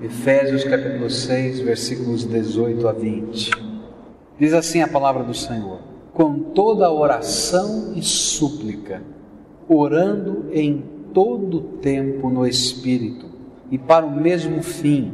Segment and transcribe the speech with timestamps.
[0.00, 3.50] Efésios capítulo 6, versículos 18 a 20.
[4.38, 5.80] Diz assim a palavra do Senhor:
[6.14, 9.02] Com toda oração e súplica,
[9.68, 13.26] orando em todo tempo no Espírito,
[13.72, 15.12] e para o mesmo fim,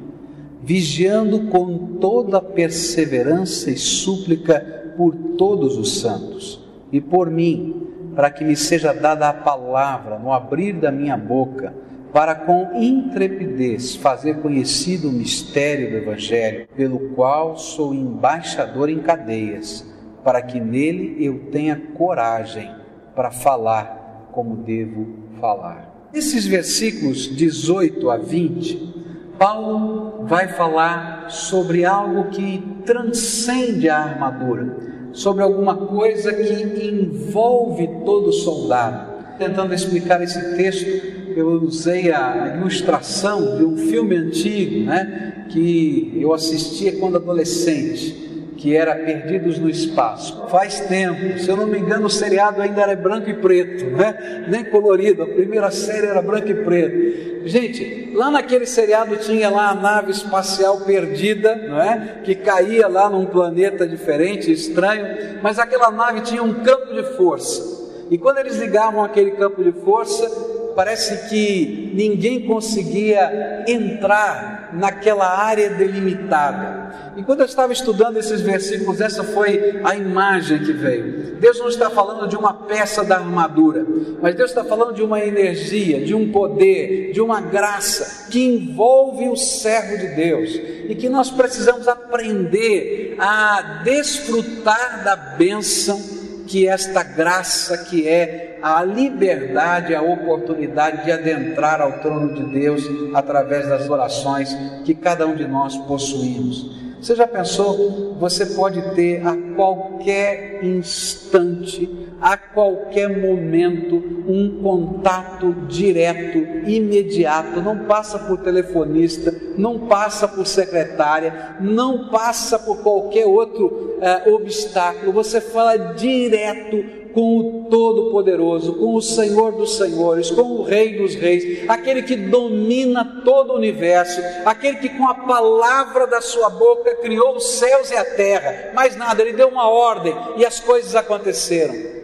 [0.62, 6.62] vigiando com toda perseverança e súplica por todos os santos,
[6.92, 11.72] e por mim, para que me seja dada a palavra no abrir da minha boca
[12.14, 19.84] para com intrepidez fazer conhecido o mistério do Evangelho, pelo qual sou embaixador em cadeias,
[20.22, 22.70] para que nele eu tenha coragem
[23.16, 25.08] para falar como devo
[25.40, 26.08] falar.
[26.12, 34.76] Nesses versículos 18 a 20, Paulo vai falar sobre algo que transcende a armadura,
[35.10, 39.14] sobre alguma coisa que envolve todo soldado.
[39.36, 46.32] Tentando explicar esse texto, eu usei a ilustração de um filme antigo, né, que eu
[46.32, 48.24] assistia quando adolescente,
[48.56, 50.46] que era Perdidos no Espaço.
[50.48, 54.46] Faz tempo, se eu não me engano, o seriado ainda era branco e preto, né?
[54.48, 57.46] nem colorido, a primeira série era branco e preto.
[57.46, 62.20] Gente, lá naquele seriado tinha lá a nave espacial perdida, não é?
[62.24, 67.74] Que caía lá num planeta diferente, estranho, mas aquela nave tinha um campo de força.
[68.10, 70.26] E quando eles ligavam aquele campo de força,
[70.74, 76.84] parece que ninguém conseguia entrar naquela área delimitada.
[77.16, 81.36] E quando eu estava estudando esses versículos, essa foi a imagem que veio.
[81.36, 83.86] Deus não está falando de uma peça da armadura,
[84.20, 89.28] mas Deus está falando de uma energia, de um poder, de uma graça que envolve
[89.28, 90.50] o servo de Deus
[90.88, 96.13] e que nós precisamos aprender a desfrutar da bênção
[96.46, 102.82] que esta graça que é a liberdade, a oportunidade de adentrar ao trono de Deus
[103.14, 106.84] através das orações que cada um de nós possuímos.
[107.00, 108.16] Você já pensou?
[108.18, 113.96] Você pode ter a qualquer instante, a qualquer momento,
[114.26, 122.78] um contato direto, imediato, não passa por telefonista, não passa por secretária, não passa por
[122.78, 126.82] qualquer outro é, obstáculo, você fala direto
[127.12, 132.16] com o Todo-Poderoso, com o Senhor dos Senhores, com o Rei dos Reis, aquele que
[132.16, 137.90] domina todo o universo, aquele que com a palavra da sua boca criou os céus
[137.90, 142.02] e a terra, mais nada, ele deu uma ordem e as coisas aconteceram.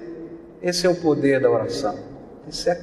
[0.62, 1.96] Esse é o poder da oração.
[2.48, 2.74] Isso é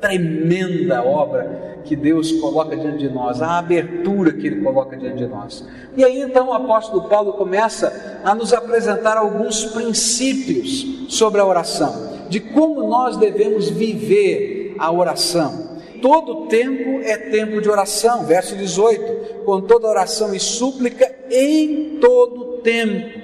[0.00, 5.26] tremenda obra que Deus coloca diante de nós, a abertura que Ele coloca diante de
[5.26, 5.64] nós.
[5.96, 12.18] E aí então o apóstolo Paulo começa a nos apresentar alguns princípios sobre a oração,
[12.28, 15.78] de como nós devemos viver a oração.
[16.00, 22.58] Todo tempo é tempo de oração, verso 18: com toda oração e súplica em todo
[22.58, 23.18] tempo.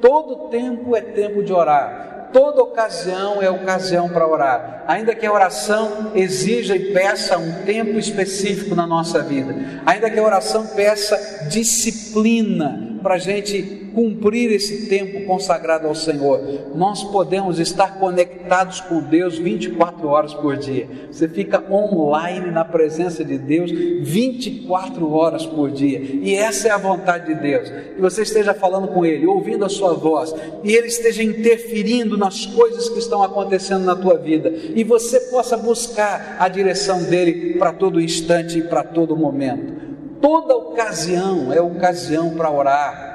[0.00, 5.32] Todo tempo é tempo de orar toda ocasião é ocasião para orar, ainda que a
[5.32, 9.54] oração exija e peça um tempo específico na nossa vida,
[9.86, 16.40] ainda que a oração peça disciplina para a gente cumprir esse tempo consagrado ao Senhor.
[16.74, 20.88] Nós podemos estar conectados com Deus 24 horas por dia.
[21.10, 26.00] Você fica online na presença de Deus 24 horas por dia.
[26.00, 27.70] E essa é a vontade de Deus.
[27.70, 32.46] Que você esteja falando com Ele, ouvindo a sua voz, e Ele esteja interferindo nas
[32.46, 37.72] coisas que estão acontecendo na tua vida, e você possa buscar a direção dele para
[37.72, 39.84] todo instante e para todo momento.
[40.20, 43.13] Toda ocasião é ocasião para orar.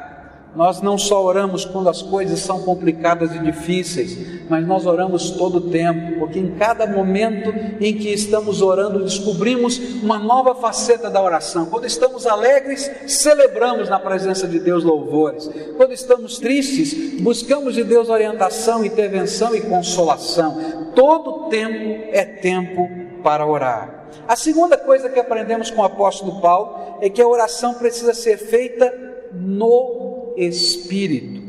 [0.56, 5.58] Nós não só oramos quando as coisas são complicadas e difíceis, mas nós oramos todo
[5.58, 11.22] o tempo, porque em cada momento em que estamos orando, descobrimos uma nova faceta da
[11.22, 11.68] oração.
[11.68, 15.50] Quando estamos alegres, celebramos na presença de Deus louvores.
[15.78, 20.92] Quando estamos tristes, buscamos de Deus orientação, intervenção e consolação.
[20.96, 22.90] Todo tempo é tempo
[23.24, 24.08] para orar.
[24.28, 28.38] A segunda coisa que aprendemos com o apóstolo Paulo é que a oração precisa ser
[28.38, 28.92] feita
[29.32, 31.42] no Espírito.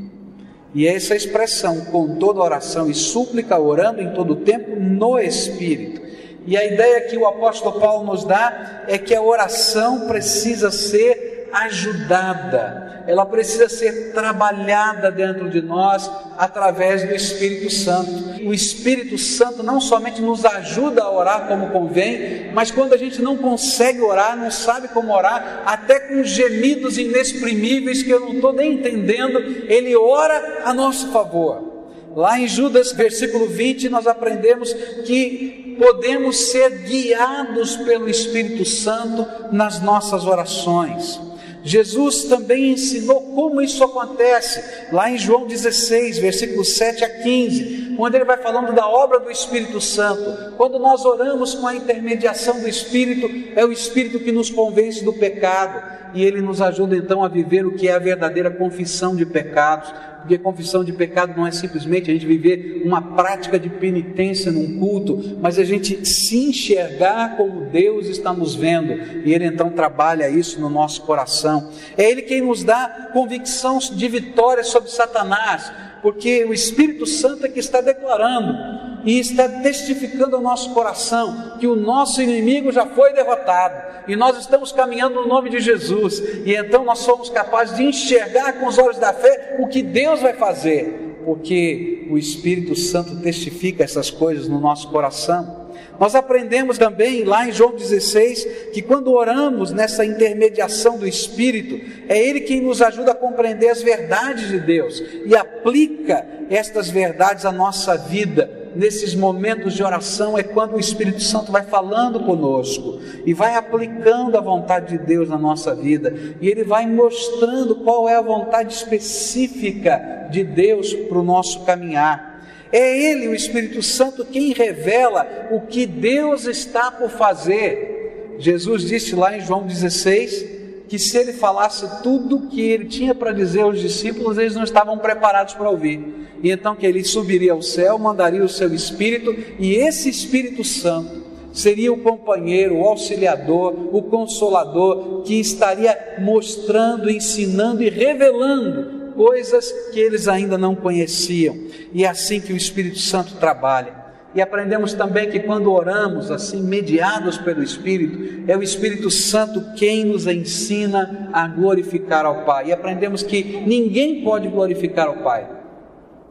[0.75, 6.10] E essa expressão, com toda oração e súplica, orando em todo tempo no Espírito.
[6.47, 11.49] E a ideia que o apóstolo Paulo nos dá é que a oração precisa ser
[11.53, 18.11] ajudada, ela precisa ser trabalhada dentro de nós através do Espírito Santo.
[18.47, 23.21] O Espírito Santo não somente nos ajuda a orar como convém, mas quando a gente
[23.21, 28.53] não consegue orar, não sabe como orar, até com gemidos inexprimíveis que eu não estou
[28.53, 29.39] nem entendendo,
[29.69, 31.69] Ele ora a nosso favor.
[32.15, 34.73] Lá em Judas, versículo 20, nós aprendemos
[35.05, 41.21] que podemos ser guiados pelo Espírito Santo nas nossas orações.
[41.62, 44.62] Jesus também ensinou como isso acontece,
[44.93, 49.31] lá em João 16, versículos 7 a 15, quando ele vai falando da obra do
[49.31, 50.55] Espírito Santo.
[50.56, 55.13] Quando nós oramos com a intermediação do Espírito, é o Espírito que nos convence do
[55.13, 59.27] pecado e ele nos ajuda então a viver o que é a verdadeira confissão de
[59.27, 64.52] pecados, porque confissão de pecado não é simplesmente a gente viver uma prática de penitência
[64.52, 68.93] num culto, mas a gente se enxergar como Deus está nos vendo,
[69.25, 71.70] e Ele então trabalha isso no nosso coração.
[71.96, 75.72] É Ele quem nos dá convicção de vitória sobre Satanás,
[76.02, 81.67] porque o Espírito Santo é que está declarando e está testificando ao nosso coração que
[81.67, 86.55] o nosso inimigo já foi derrotado e nós estamos caminhando no nome de Jesus, e
[86.55, 90.32] então nós somos capazes de enxergar com os olhos da fé o que Deus vai
[90.32, 95.61] fazer, porque o Espírito Santo testifica essas coisas no nosso coração.
[95.99, 102.19] Nós aprendemos também lá em João 16 que quando oramos nessa intermediação do Espírito, é
[102.19, 107.53] Ele quem nos ajuda a compreender as verdades de Deus e aplica estas verdades à
[107.53, 113.34] nossa vida nesses momentos de oração é quando o Espírito Santo vai falando conosco e
[113.34, 118.17] vai aplicando a vontade de Deus na nossa vida, e ele vai mostrando qual é
[118.17, 122.31] a vontade específica de Deus para o nosso caminhar.
[122.72, 128.37] É Ele, o Espírito Santo, quem revela o que Deus está por fazer.
[128.38, 130.60] Jesus disse lá em João 16
[130.91, 134.65] que se ele falasse tudo o que ele tinha para dizer aos discípulos, eles não
[134.65, 136.29] estavam preparados para ouvir.
[136.43, 141.23] E então que ele subiria ao céu, mandaria o seu Espírito, e esse Espírito Santo
[141.53, 150.01] seria o companheiro, o auxiliador, o consolador, que estaria mostrando, ensinando e revelando coisas que
[150.01, 151.57] eles ainda não conheciam.
[151.93, 154.00] E é assim que o Espírito Santo trabalha.
[154.35, 160.05] E aprendemos também que quando oramos assim, mediados pelo Espírito, é o Espírito Santo quem
[160.05, 162.69] nos ensina a glorificar ao Pai.
[162.69, 165.49] E aprendemos que ninguém pode glorificar ao Pai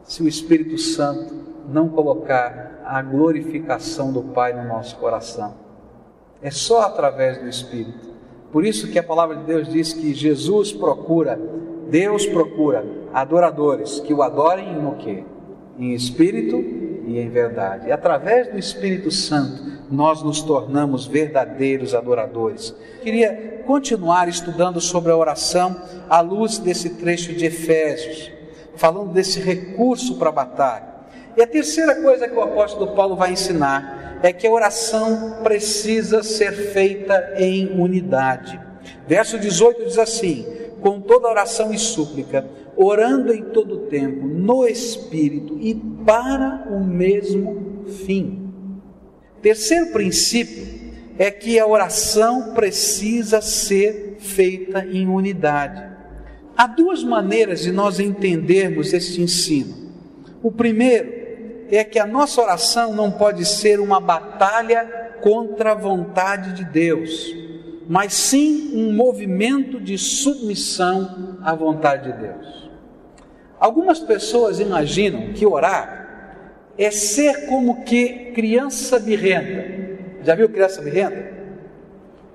[0.02, 1.34] se o Espírito Santo
[1.68, 5.54] não colocar a glorificação do Pai no nosso coração.
[6.42, 8.10] É só através do Espírito.
[8.50, 11.38] Por isso que a palavra de Deus diz que Jesus procura,
[11.88, 15.22] Deus procura adoradores que o adorem no quê?
[15.78, 17.88] Em espírito e em verdade.
[17.88, 22.74] E através do Espírito Santo, nós nos tornamos verdadeiros adoradores.
[23.02, 28.30] Queria continuar estudando sobre a oração à luz desse trecho de Efésios,
[28.76, 30.90] falando desse recurso para a batalha.
[31.36, 36.22] E a terceira coisa que o apóstolo Paulo vai ensinar é que a oração precisa
[36.22, 38.60] ser feita em unidade.
[39.06, 40.46] Verso 18 diz assim:
[40.80, 42.44] com toda oração e súplica,
[42.82, 48.50] orando em todo tempo, no Espírito e para o mesmo fim.
[49.42, 50.66] Terceiro princípio
[51.18, 55.90] é que a oração precisa ser feita em unidade.
[56.56, 59.74] Há duas maneiras de nós entendermos este ensino.
[60.42, 61.12] O primeiro
[61.70, 64.86] é que a nossa oração não pode ser uma batalha
[65.20, 67.30] contra a vontade de Deus,
[67.86, 72.59] mas sim um movimento de submissão à vontade de Deus.
[73.60, 76.00] Algumas pessoas imaginam que orar
[76.78, 79.90] é ser como que criança birrenta.
[80.24, 81.30] Já viu criança birrenta?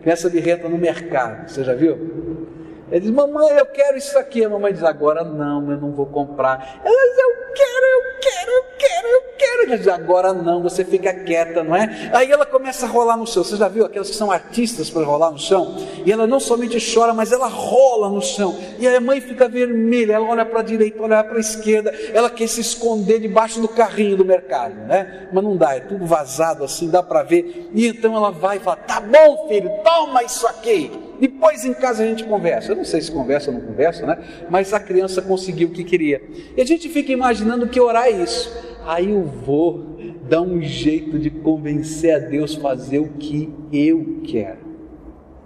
[0.03, 2.45] Criança birrenta no mercado, você já viu?
[2.91, 4.45] Ele diz, mamãe, eu quero isso aqui.
[4.45, 6.81] A mamãe diz, agora não, eu não vou comprar.
[6.85, 9.61] Ela diz, eu quero, eu quero, eu quero, eu quero.
[9.63, 12.11] Ele diz, agora não, você fica quieta, não é?
[12.13, 13.43] Aí ela começa a rolar no chão.
[13.43, 15.75] Você já viu aquelas que são artistas para rolar no chão?
[16.05, 18.55] E ela não somente chora, mas ela rola no chão.
[18.77, 21.91] E a mãe fica vermelha, ela olha para a direita, olha para a esquerda.
[22.13, 25.27] Ela quer se esconder debaixo do carrinho do mercado, né?
[25.33, 27.69] Mas não dá, é tudo vazado assim, dá para ver.
[27.73, 31.04] E então ela vai e fala, tá bom filho, toma isso aqui.
[31.19, 32.71] Depois em casa a gente conversa.
[32.71, 34.17] Eu não sei se conversa ou não conversa, né?
[34.49, 36.21] Mas a criança conseguiu o que queria.
[36.55, 38.51] E a gente fica imaginando que orar é isso.
[38.85, 39.97] Aí eu vou
[40.29, 44.65] dar um jeito de convencer a Deus fazer o que eu quero.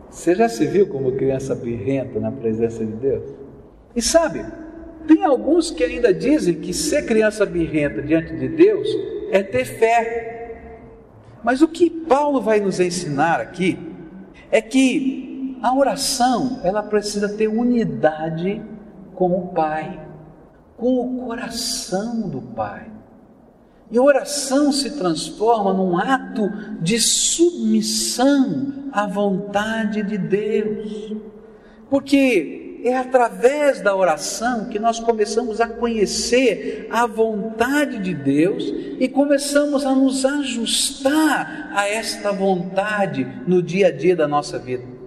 [0.10, 3.24] Você já se viu como criança birrenta na presença de Deus?
[3.96, 4.44] E sabe,
[5.08, 8.88] tem alguns que ainda dizem que ser criança birrenta diante de Deus
[9.32, 10.56] é ter fé.
[11.44, 13.78] Mas o que Paulo vai nos ensinar aqui
[14.52, 15.29] é que
[15.62, 18.62] a oração, ela precisa ter unidade
[19.14, 20.00] com o Pai,
[20.78, 22.90] com o coração do Pai.
[23.92, 26.48] E a oração se transforma num ato
[26.80, 31.16] de submissão à vontade de Deus.
[31.90, 38.64] Porque é através da oração que nós começamos a conhecer a vontade de Deus
[39.00, 44.99] e começamos a nos ajustar a esta vontade no dia a dia da nossa vida.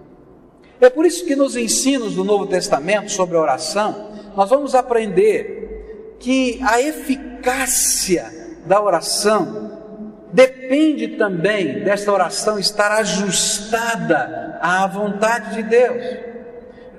[0.83, 6.17] É por isso que nos ensinos do Novo Testamento sobre a oração, nós vamos aprender
[6.19, 9.79] que a eficácia da oração
[10.33, 16.05] depende também desta oração estar ajustada à vontade de Deus.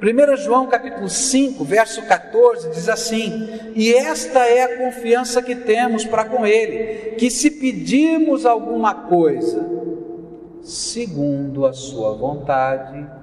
[0.02, 6.06] 1 João capítulo 5, verso 14 diz assim: "E esta é a confiança que temos
[6.06, 9.62] para com ele, que se pedirmos alguma coisa
[10.62, 13.23] segundo a sua vontade,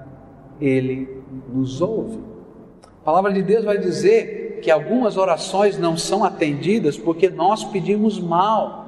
[0.61, 1.09] ele
[1.53, 2.19] nos ouve."
[2.85, 8.21] A palavra de Deus vai dizer que algumas orações não são atendidas porque nós pedimos
[8.21, 8.81] mal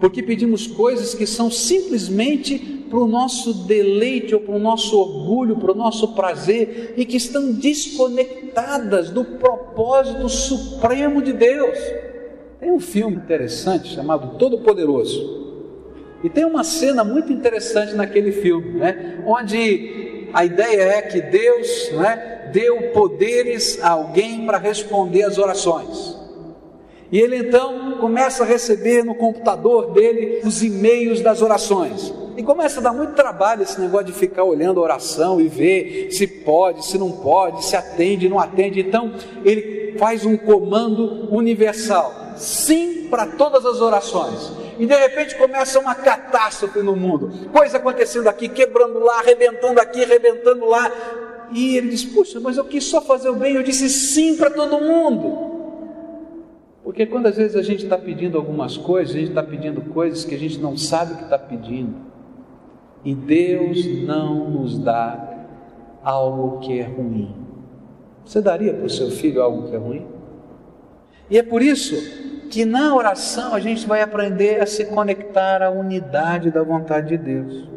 [0.00, 2.58] porque pedimos coisas que são simplesmente
[2.90, 7.16] para o nosso deleite ou para o nosso orgulho, para o nosso prazer e que
[7.16, 11.78] estão desconectadas do propósito supremo de Deus.
[12.60, 15.42] Tem um filme interessante chamado Todo Poderoso.
[16.22, 19.22] E tem uma cena muito interessante naquele filme, né?
[19.26, 26.18] onde a ideia é que Deus né, deu poderes a alguém para responder às orações.
[27.12, 32.12] E ele então começa a receber no computador dele os e-mails das orações.
[32.36, 36.08] E começa a dar muito trabalho esse negócio de ficar olhando a oração e ver
[36.10, 38.80] se pode, se não pode, se atende, não atende.
[38.80, 39.12] Então,
[39.44, 42.12] ele faz um comando universal.
[42.36, 44.52] Sim para todas as orações.
[44.76, 47.48] E de repente começa uma catástrofe no mundo.
[47.52, 50.90] Coisa acontecendo aqui, quebrando lá, arrebentando aqui, arrebentando lá.
[51.52, 53.54] E ele diz: Puxa, mas eu quis só fazer o bem.
[53.54, 55.54] Eu disse sim para todo mundo.
[56.82, 60.24] Porque quando às vezes a gente está pedindo algumas coisas, a gente está pedindo coisas
[60.24, 62.13] que a gente não sabe o que está pedindo.
[63.04, 65.46] E Deus não nos dá
[66.02, 67.34] algo que é ruim.
[68.24, 70.06] Você daria para o seu filho algo que é ruim?
[71.28, 71.94] E é por isso
[72.50, 77.18] que na oração a gente vai aprender a se conectar à unidade da vontade de
[77.18, 77.68] Deus.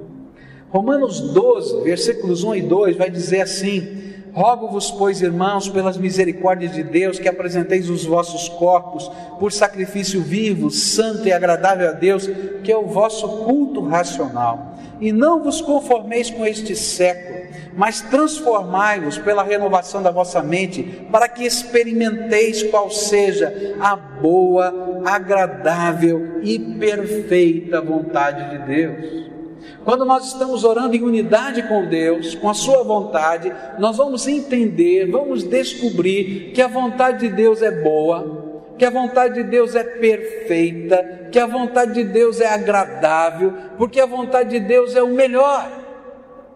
[0.70, 6.84] Romanos 12, versículos 1 e 2 vai dizer assim: Rogo-vos, pois, irmãos, pelas misericórdias de
[6.84, 12.30] Deus, que apresenteis os vossos corpos por sacrifício vivo, santo e agradável a Deus,
[12.64, 14.78] que é o vosso culto racional.
[15.02, 21.28] E não vos conformeis com este século, mas transformai-vos pela renovação da vossa mente, para
[21.28, 29.37] que experimenteis qual seja a boa, agradável e perfeita vontade de Deus.
[29.84, 35.10] Quando nós estamos orando em unidade com Deus, com a Sua vontade, nós vamos entender,
[35.10, 39.84] vamos descobrir que a vontade de Deus é boa, que a vontade de Deus é
[39.84, 45.08] perfeita, que a vontade de Deus é agradável, porque a vontade de Deus é o
[45.08, 45.70] melhor.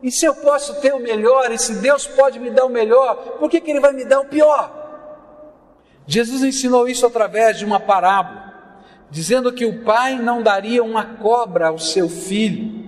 [0.03, 3.37] E se eu posso ter o melhor, e se Deus pode me dar o melhor,
[3.39, 4.79] por que, que Ele vai me dar o pior?
[6.07, 8.51] Jesus ensinou isso através de uma parábola,
[9.09, 12.80] dizendo que o pai não daria uma cobra ao seu filho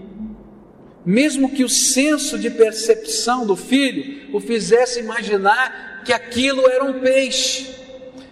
[1.05, 7.00] mesmo que o senso de percepção do filho o fizesse imaginar que aquilo era um
[7.00, 7.74] peixe.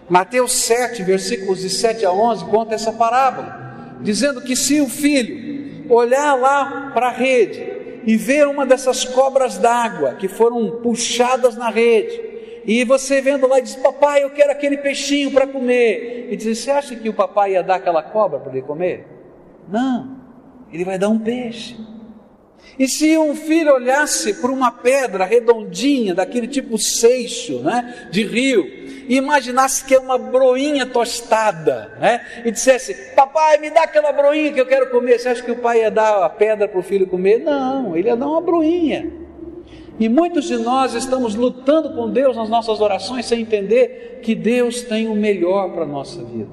[0.08, 5.84] Mateus 7, versículos de 7 a 11, conta essa parábola, dizendo que se o filho
[5.88, 7.72] olhar lá para a rede
[8.04, 12.32] e ver uma dessas cobras d'água que foram puxadas na rede,
[12.64, 16.28] e você vendo lá e diz: Papai, eu quero aquele peixinho para comer.
[16.30, 19.06] E diz: Você acha que o papai ia dar aquela cobra para ele comer?
[19.68, 20.16] Não,
[20.72, 21.76] ele vai dar um peixe.
[22.78, 28.64] E se um filho olhasse para uma pedra redondinha, daquele tipo seixo, né, de rio,
[29.08, 34.52] e imaginasse que é uma broinha tostada, né, e dissesse: Papai, me dá aquela broinha
[34.52, 35.18] que eu quero comer.
[35.18, 37.38] Você acha que o pai ia dar a pedra para o filho comer?
[37.38, 39.12] Não, ele ia dar uma broinha.
[40.00, 44.82] E muitos de nós estamos lutando com Deus nas nossas orações sem entender que Deus
[44.82, 46.48] tem o melhor para a nossa vida.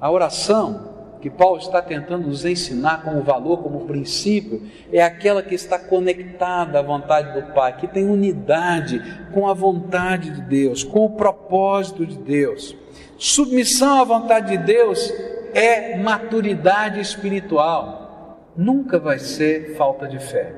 [0.00, 5.54] A oração que Paulo está tentando nos ensinar como valor, como princípio, é aquela que
[5.54, 11.04] está conectada à vontade do Pai, que tem unidade com a vontade de Deus, com
[11.06, 12.76] o propósito de Deus.
[13.16, 15.12] Submissão à vontade de Deus
[15.52, 20.54] é maturidade espiritual, nunca vai ser falta de fé.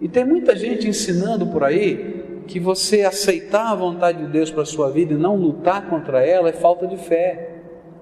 [0.00, 4.62] E tem muita gente ensinando por aí que você aceitar a vontade de Deus para
[4.62, 7.50] a sua vida e não lutar contra ela é falta de fé.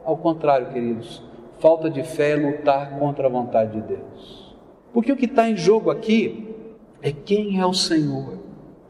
[0.05, 1.28] Ao contrário, queridos,
[1.59, 4.57] Falta de fé é lutar contra a vontade de Deus.
[4.93, 6.55] Porque o que está em jogo aqui
[7.03, 8.39] é quem é o Senhor.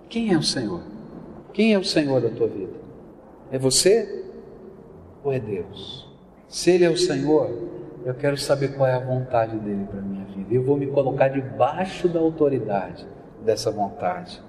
[0.09, 0.83] Quem é o Senhor?
[1.53, 2.75] Quem é o Senhor da tua vida?
[3.51, 4.25] É você
[5.25, 6.09] ou é Deus?
[6.47, 7.51] Se Ele é o Senhor,
[8.05, 10.55] eu quero saber qual é a vontade dele para minha vida.
[10.55, 13.07] Eu vou me colocar debaixo da autoridade
[13.45, 14.43] dessa vontade.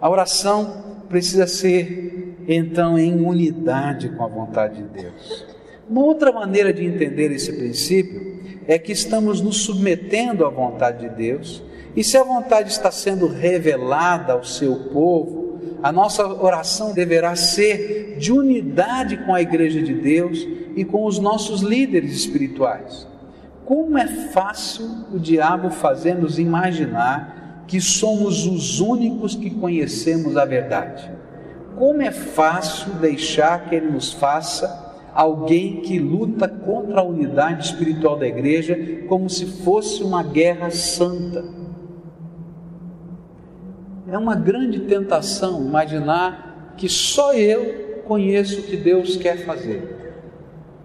[0.00, 5.55] A oração precisa ser, então, em unidade com a vontade de Deus.
[5.88, 11.14] Uma outra maneira de entender esse princípio é que estamos nos submetendo à vontade de
[11.14, 11.62] Deus,
[11.94, 18.16] e se a vontade está sendo revelada ao seu povo, a nossa oração deverá ser
[18.18, 23.06] de unidade com a igreja de Deus e com os nossos líderes espirituais.
[23.64, 31.10] Como é fácil o diabo fazer-nos imaginar que somos os únicos que conhecemos a verdade.
[31.76, 34.85] Como é fácil deixar que ele nos faça
[35.16, 41.42] alguém que luta contra a unidade espiritual da igreja como se fosse uma guerra santa.
[44.06, 49.96] É uma grande tentação imaginar que só eu conheço o que Deus quer fazer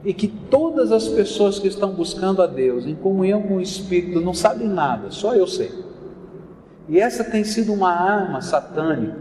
[0.04, 4.22] e que todas as pessoas que estão buscando a Deus em comunhão com o Espírito
[4.22, 5.72] não sabem nada, só eu sei.
[6.88, 9.18] E essa tem sido uma arma satânica.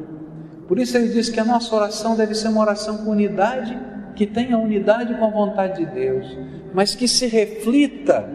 [0.69, 3.77] Por isso ele diz que a nossa oração deve ser uma oração com unidade
[4.21, 6.37] que tenha unidade com a vontade de Deus,
[6.75, 8.29] mas que se reflita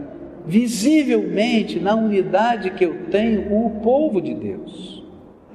[0.44, 5.06] visivelmente na unidade que eu tenho com o povo de Deus.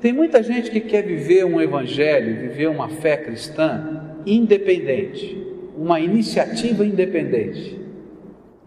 [0.01, 5.37] Tem muita gente que quer viver um evangelho, viver uma fé cristã independente,
[5.77, 7.81] uma iniciativa independente.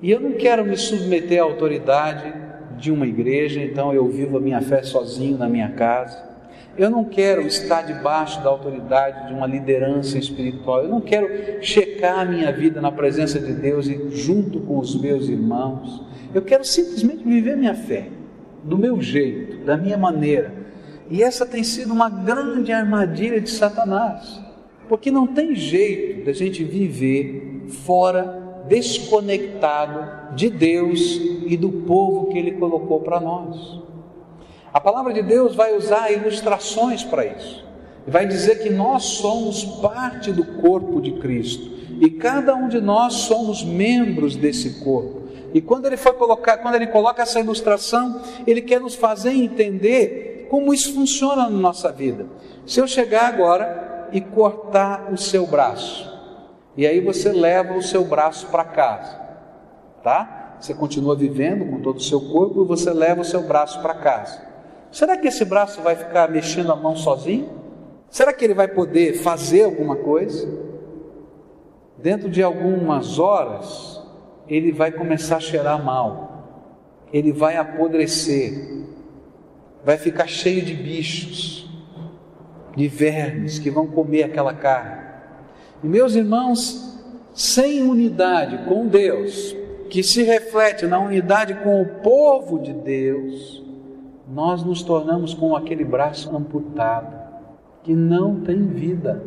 [0.02, 2.34] E eu não quero me submeter à autoridade
[2.78, 6.33] de uma igreja, então eu vivo a minha fé sozinho na minha casa.
[6.76, 10.84] Eu não quero estar debaixo da autoridade de uma liderança espiritual.
[10.84, 15.00] Eu não quero checar a minha vida na presença de Deus e junto com os
[15.00, 16.02] meus irmãos.
[16.34, 18.08] Eu quero simplesmente viver minha fé,
[18.64, 20.52] do meu jeito, da minha maneira.
[21.12, 24.42] E essa tem sido uma grande armadilha de Satanás,
[24.90, 32.38] porque não tem jeito da gente viver fora, desconectado de Deus e do povo que
[32.40, 33.83] Ele colocou para nós.
[34.74, 37.64] A palavra de Deus vai usar ilustrações para isso.
[38.08, 43.14] Vai dizer que nós somos parte do corpo de Cristo e cada um de nós
[43.14, 45.22] somos membros desse corpo.
[45.54, 50.48] E quando ele foi colocar, quando ele coloca essa ilustração, ele quer nos fazer entender
[50.50, 52.26] como isso funciona na nossa vida.
[52.66, 56.12] Se eu chegar agora e cortar o seu braço,
[56.76, 59.20] e aí você leva o seu braço para casa,
[60.04, 60.58] tá?
[60.60, 63.94] Você continua vivendo com todo o seu corpo e você leva o seu braço para
[63.94, 64.53] casa.
[64.94, 67.50] Será que esse braço vai ficar mexendo a mão sozinho?
[68.12, 70.48] Será que ele vai poder fazer alguma coisa?
[71.98, 74.00] Dentro de algumas horas,
[74.48, 78.86] ele vai começar a cheirar mal, ele vai apodrecer,
[79.84, 81.68] vai ficar cheio de bichos,
[82.76, 85.02] de vermes que vão comer aquela carne.
[85.84, 87.02] E meus irmãos,
[87.34, 89.56] sem unidade com Deus,
[89.90, 93.63] que se reflete na unidade com o povo de Deus,
[94.28, 97.22] nós nos tornamos com aquele braço amputado,
[97.84, 99.24] que não tem vida.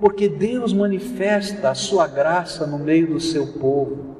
[0.00, 4.14] Porque Deus manifesta a sua graça no meio do seu povo.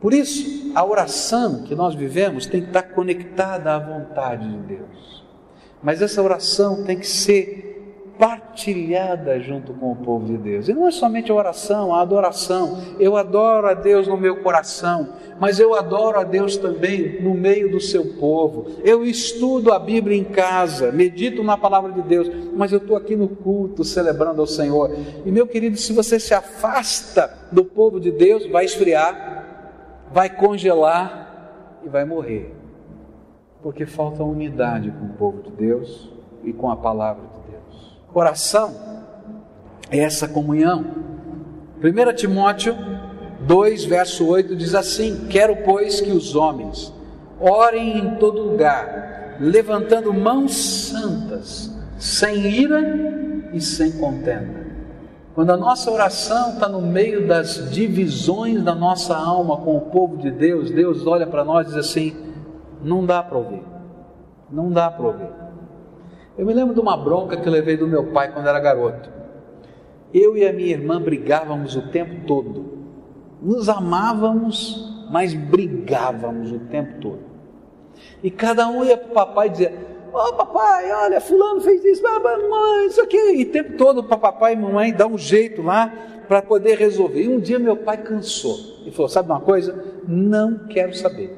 [0.00, 5.24] Por isso, a oração que nós vivemos tem que estar conectada à vontade de Deus.
[5.82, 7.71] Mas essa oração tem que ser
[8.22, 10.68] partilhada junto com o povo de Deus.
[10.68, 12.78] E não é somente a oração, a adoração.
[13.00, 15.08] Eu adoro a Deus no meu coração,
[15.40, 18.76] mas eu adoro a Deus também no meio do seu povo.
[18.84, 23.16] Eu estudo a Bíblia em casa, medito na palavra de Deus, mas eu estou aqui
[23.16, 24.96] no culto celebrando ao Senhor.
[25.26, 31.80] E meu querido, se você se afasta do povo de Deus, vai esfriar, vai congelar
[31.84, 32.54] e vai morrer.
[33.64, 36.08] Porque falta unidade com o povo de Deus
[36.44, 37.31] e com a palavra de
[38.12, 38.16] Deus.
[38.16, 38.74] Oração
[39.90, 40.84] é essa comunhão.
[41.82, 42.76] 1 Timóteo
[43.46, 46.92] 2, verso 8 diz assim: Quero, pois, que os homens
[47.40, 54.62] orem em todo lugar, levantando mãos santas, sem ira e sem contenda.
[55.34, 60.18] Quando a nossa oração está no meio das divisões da nossa alma com o povo
[60.18, 62.16] de Deus, Deus olha para nós e diz assim:
[62.82, 63.62] não dá para ouvir,
[64.50, 65.41] não dá para ouvir.
[66.36, 69.10] Eu me lembro de uma bronca que eu levei do meu pai quando era garoto.
[70.14, 72.78] Eu e a minha irmã brigávamos o tempo todo.
[73.40, 77.20] Nos amávamos, mas brigávamos o tempo todo.
[78.22, 79.74] E cada um ia para o papai e dizia:
[80.12, 83.16] Ó oh, papai, olha, fulano fez isso, mamãe, isso aqui.
[83.36, 85.92] E o tempo todo para papai e mamãe dar um jeito lá
[86.28, 87.22] para poder resolver.
[87.22, 89.84] E um dia meu pai cansou e falou: Sabe uma coisa?
[90.08, 91.36] Não quero saber,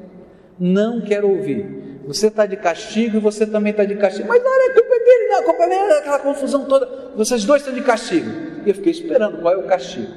[0.57, 1.84] não quero ouvir.
[2.07, 4.27] Você está de castigo e você também está de castigo.
[4.27, 7.11] Mas não é culpa dele, não, a culpa dele é aquela confusão toda.
[7.15, 8.29] Vocês dois estão de castigo.
[8.65, 10.11] E eu fiquei esperando qual é o castigo.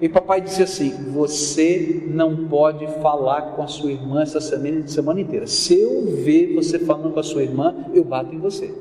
[0.00, 5.20] E papai disse assim: Você não pode falar com a sua irmã essa semana, semana
[5.20, 5.46] inteira.
[5.46, 8.72] Se eu ver você falando com a sua irmã, eu bato em você.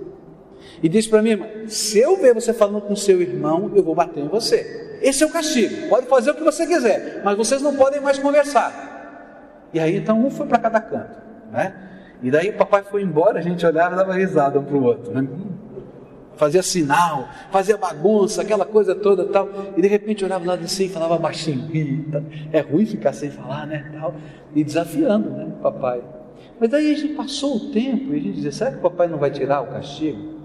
[0.83, 4.23] E disse para mim, se eu ver você falando com seu irmão, eu vou bater
[4.23, 4.99] em você.
[5.01, 5.87] Esse é o castigo.
[5.87, 9.69] Pode fazer o que você quiser, mas vocês não podem mais conversar.
[9.73, 11.17] E aí então um foi para cada canto,
[11.51, 11.94] né?
[12.21, 14.83] E daí o papai foi embora, a gente olhava e dava risada um para o
[14.83, 15.13] outro.
[15.13, 15.27] Né?
[16.35, 19.49] Fazia sinal, fazia bagunça, aquela coisa toda tal.
[19.77, 21.69] E de repente olhava lá assim, falava baixinho.
[22.51, 23.91] É ruim ficar sem falar, né?
[23.97, 24.13] Tal,
[24.53, 26.01] e desafiando, né, papai.
[26.59, 29.07] Mas daí a gente passou o tempo e a gente dizia, será que o papai
[29.07, 30.35] não vai tirar o castigo?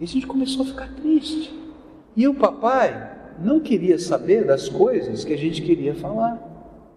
[0.00, 1.52] E a gente começou a ficar triste.
[2.16, 3.10] E o papai
[3.40, 6.47] não queria saber das coisas que a gente queria falar.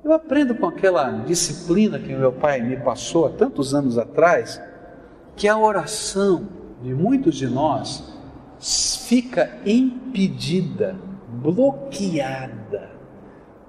[0.04, 4.60] Eu aprendo com aquela disciplina que meu pai me passou há tantos anos atrás,
[5.36, 6.48] que a oração
[6.82, 8.20] de muitos de nós
[9.08, 10.96] fica impedida,
[11.42, 12.90] bloqueada,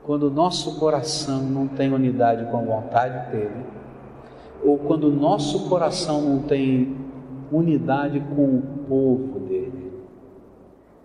[0.02, 3.66] quando o nosso coração não tem unidade com a vontade dele,
[4.64, 6.96] ou quando o nosso coração não tem
[7.50, 9.92] unidade com o povo dele.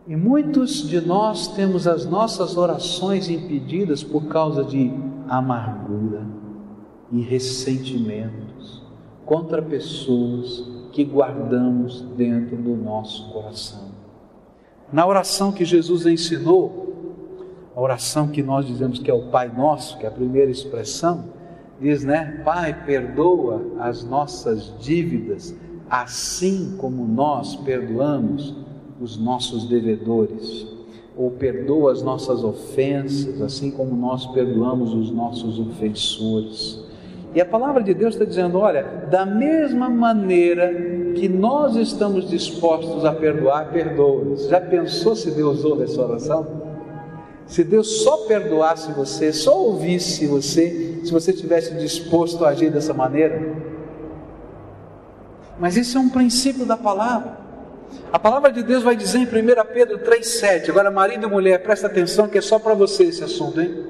[0.07, 4.89] E muitos de nós temos as nossas orações impedidas por causa de
[5.29, 6.25] amargura
[7.11, 8.83] e ressentimentos
[9.25, 13.91] contra pessoas que guardamos dentro do nosso coração.
[14.91, 16.87] Na oração que Jesus ensinou,
[17.75, 21.25] a oração que nós dizemos que é o Pai Nosso, que é a primeira expressão,
[21.79, 22.41] diz, né?
[22.43, 25.55] Pai, perdoa as nossas dívidas,
[25.89, 28.55] assim como nós perdoamos
[28.99, 30.76] os nossos devedores
[31.17, 36.79] ou perdoa as nossas ofensas, assim como nós perdoamos os nossos ofensores.
[37.33, 40.71] E a palavra de Deus está dizendo: olha, da mesma maneira
[41.15, 44.37] que nós estamos dispostos a perdoar, perdoa.
[44.49, 46.45] Já pensou se Deus ouve essa oração?
[47.47, 52.93] Se Deus só perdoasse você, só ouvisse você, se você estivesse disposto a agir dessa
[52.93, 53.55] maneira?
[55.59, 57.46] Mas isso é um princípio da palavra.
[58.11, 59.27] A palavra de Deus vai dizer em 1
[59.73, 60.69] Pedro 3,7.
[60.69, 63.83] Agora, marido e mulher, presta atenção que é só para você esse assunto, hein?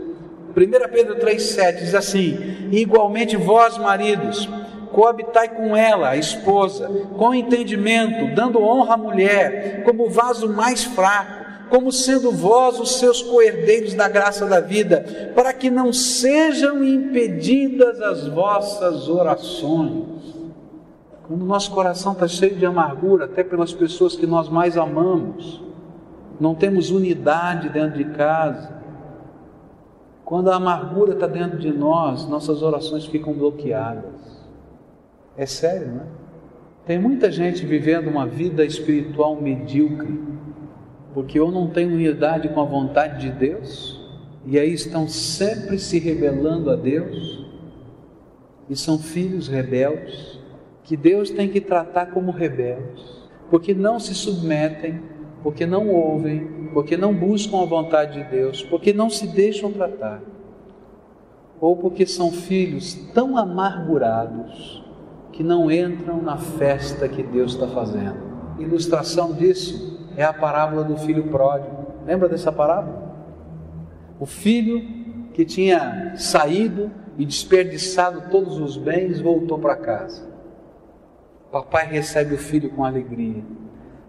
[0.56, 4.50] 1 Pedro 3,7 diz assim: Igualmente vós, maridos,
[4.92, 11.46] coabitai com ela, a esposa, com entendimento, dando honra à mulher, como vaso mais fraco,
[11.70, 18.02] como sendo vós os seus coerdeiros da graça da vida, para que não sejam impedidas
[18.02, 20.17] as vossas orações.
[21.28, 25.62] Quando o nosso coração está cheio de amargura, até pelas pessoas que nós mais amamos,
[26.40, 28.78] não temos unidade dentro de casa.
[30.24, 34.46] Quando a amargura está dentro de nós, nossas orações ficam bloqueadas.
[35.36, 36.06] É sério, não é?
[36.86, 40.22] Tem muita gente vivendo uma vida espiritual medíocre,
[41.14, 44.00] porque ou não tem unidade com a vontade de Deus,
[44.46, 47.46] e aí estão sempre se rebelando a Deus,
[48.70, 50.37] e são filhos rebeldes,
[50.88, 53.04] que Deus tem que tratar como rebeldes,
[53.50, 55.02] porque não se submetem,
[55.44, 60.22] porque não ouvem, porque não buscam a vontade de Deus, porque não se deixam tratar,
[61.60, 64.82] ou porque são filhos tão amargurados
[65.34, 68.56] que não entram na festa que Deus está fazendo.
[68.58, 71.88] Ilustração disso é a parábola do filho pródigo.
[72.06, 73.14] Lembra dessa parábola?
[74.22, 74.82] O filho
[75.34, 80.37] que tinha saído e desperdiçado todos os bens voltou para casa.
[81.58, 83.42] Papai recebe o filho com alegria,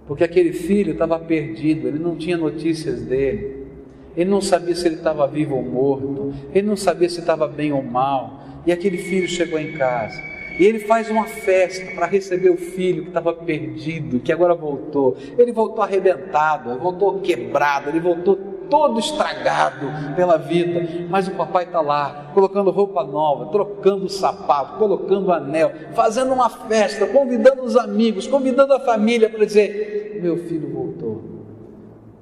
[0.07, 3.67] porque aquele filho estava perdido, ele não tinha notícias dele,
[4.15, 7.73] ele não sabia se ele estava vivo ou morto, ele não sabia se estava bem
[7.73, 10.21] ou mal, e aquele filho chegou em casa.
[10.59, 15.17] E ele faz uma festa para receber o filho que estava perdido, que agora voltou.
[15.39, 18.37] Ele voltou arrebentado, voltou quebrado, ele voltou
[18.69, 25.33] todo estragado pela vida, mas o papai está lá, colocando roupa nova, trocando sapato, colocando
[25.33, 31.23] anel, fazendo uma festa, convidando os amigos, convidando a família para dizer: meu filho voltou.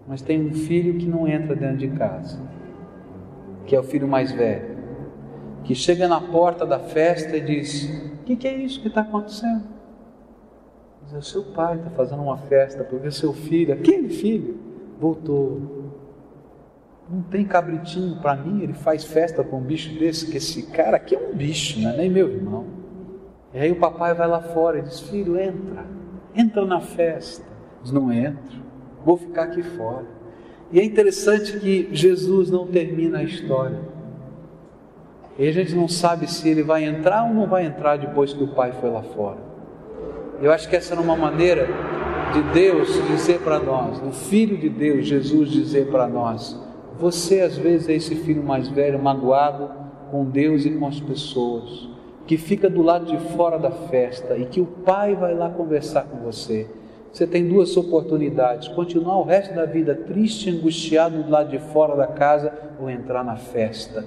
[0.07, 2.39] Mas tem um filho que não entra dentro de casa,
[3.67, 4.77] que é o filho mais velho,
[5.65, 9.63] que chega na porta da festa e diz: que, que é isso que está acontecendo?
[11.05, 14.59] Diz: O seu pai está fazendo uma festa porque o seu filho, aquele filho,
[15.01, 15.87] voltou.
[17.09, 20.97] Não tem cabritinho para mim, ele faz festa com um bicho desse, que esse cara
[20.97, 22.65] aqui é um bicho, não é nem meu irmão.
[23.55, 25.87] E aí o papai vai lá fora e diz: Filho, entra,
[26.35, 27.47] entra na festa.
[27.81, 28.61] Diz: Não entro,
[29.05, 30.05] vou ficar aqui fora.
[30.73, 33.96] E é interessante que Jesus não termina a história.
[35.39, 38.43] E a gente não sabe se ele vai entrar ou não vai entrar depois que
[38.43, 39.37] o pai foi lá fora.
[40.41, 41.69] Eu acho que essa era uma maneira
[42.33, 46.59] de Deus dizer para nós, do Filho de Deus, Jesus dizer para nós:
[46.99, 49.71] você às vezes é esse filho mais velho, magoado
[50.11, 51.87] com Deus e com as pessoas,
[52.27, 56.05] que fica do lado de fora da festa e que o pai vai lá conversar
[56.05, 56.67] com você.
[57.13, 61.95] você tem duas oportunidades: continuar o resto da vida triste, angustiado do lado de fora
[61.95, 64.03] da casa, ou entrar na festa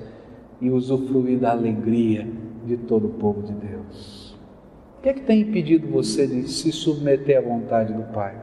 [0.61, 2.27] e usufruir da alegria
[2.65, 4.37] de todo o povo de Deus.
[4.97, 8.35] O que é que tem impedido você de se submeter à vontade do Pai?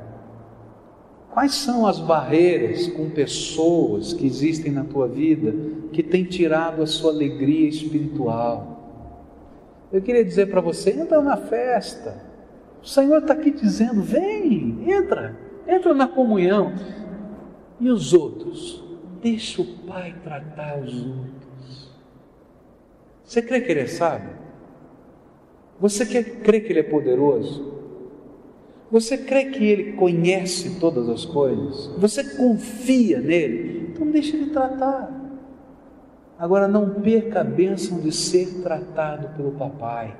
[1.31, 5.55] Quais são as barreiras com pessoas que existem na tua vida
[5.93, 8.77] que têm tirado a sua alegria espiritual?
[9.93, 12.25] Eu queria dizer para você: entra na festa.
[12.83, 15.37] O Senhor está aqui dizendo: vem, entra,
[15.69, 16.73] entra na comunhão.
[17.79, 18.83] E os outros?
[19.21, 21.46] Deixa o Pai tratar os outros.
[23.27, 24.31] Você crê que Ele é sábio?
[25.81, 27.75] Você crê que Ele é poderoso?
[28.91, 31.89] Você crê que Ele conhece todas as coisas?
[31.99, 33.91] Você confia nele?
[33.93, 35.13] Então deixa Ele tratar.
[36.39, 40.17] Agora não perca a bênção de ser tratado pelo papai.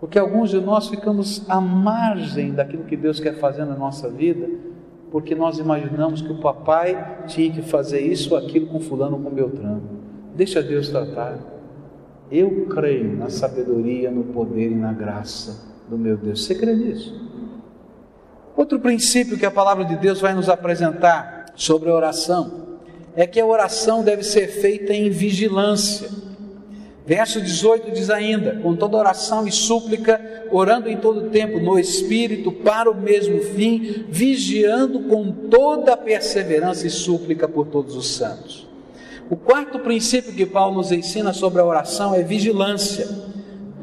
[0.00, 4.48] Porque alguns de nós ficamos à margem daquilo que Deus quer fazer na nossa vida,
[5.10, 9.30] porque nós imaginamos que o papai tinha que fazer isso ou aquilo com fulano com
[9.30, 10.05] Beltrano.
[10.36, 11.38] Deixa Deus tratar.
[12.30, 16.44] Eu creio na sabedoria, no poder e na graça do meu Deus.
[16.44, 17.14] Você crê nisso?
[18.54, 22.66] Outro princípio que a palavra de Deus vai nos apresentar sobre a oração
[23.14, 26.10] é que a oração deve ser feita em vigilância.
[27.06, 30.20] Verso 18 diz ainda: com toda oração e súplica,
[30.50, 36.90] orando em todo tempo no Espírito, para o mesmo fim, vigiando com toda perseverança e
[36.90, 38.65] súplica por todos os santos.
[39.28, 43.08] O quarto princípio que Paulo nos ensina sobre a oração é vigilância.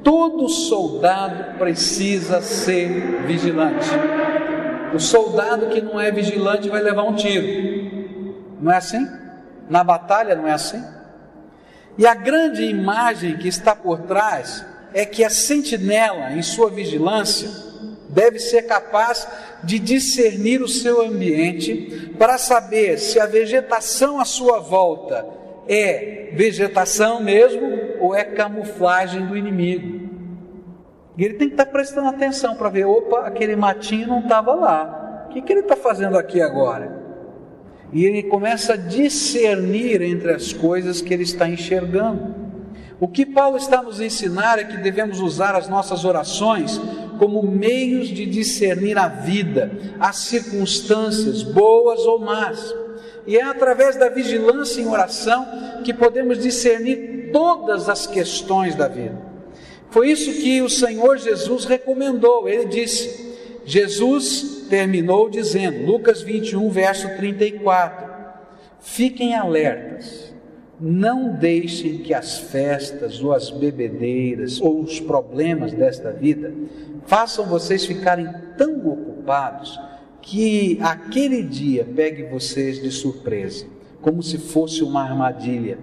[0.03, 3.89] Todo soldado precisa ser vigilante.
[4.93, 7.45] O soldado que não é vigilante vai levar um tiro.
[8.61, 9.05] Não é assim?
[9.69, 10.81] Na batalha não é assim?
[11.97, 17.49] E a grande imagem que está por trás é que a sentinela, em sua vigilância,
[18.13, 19.27] deve ser capaz
[19.63, 25.25] de discernir o seu ambiente para saber se a vegetação à sua volta
[25.67, 27.67] é vegetação mesmo
[27.99, 30.03] ou é camuflagem do inimigo.
[31.17, 35.25] E ele tem que estar prestando atenção para ver: opa, aquele matinho não estava lá.
[35.27, 37.03] O que, que ele está fazendo aqui agora?
[37.93, 42.42] e ele começa a discernir entre as coisas que ele está enxergando.
[43.03, 46.79] O que Paulo está nos ensinar é que devemos usar as nossas orações
[47.19, 52.73] como meios de discernir a vida, as circunstâncias, boas ou más.
[53.27, 55.45] E é através da vigilância em oração
[55.83, 59.21] que podemos discernir todas as questões da vida.
[59.89, 62.47] Foi isso que o Senhor Jesus recomendou.
[62.47, 63.35] Ele disse:
[63.65, 68.07] Jesus terminou dizendo, Lucas 21, verso 34:
[68.79, 70.32] Fiquem alertas,
[70.85, 76.53] não deixem que as festas, ou as bebedeiras, ou os problemas desta vida
[77.05, 79.79] façam vocês ficarem tão ocupados
[80.21, 83.65] que aquele dia pegue vocês de surpresa,
[84.01, 85.77] como se fosse uma armadilha,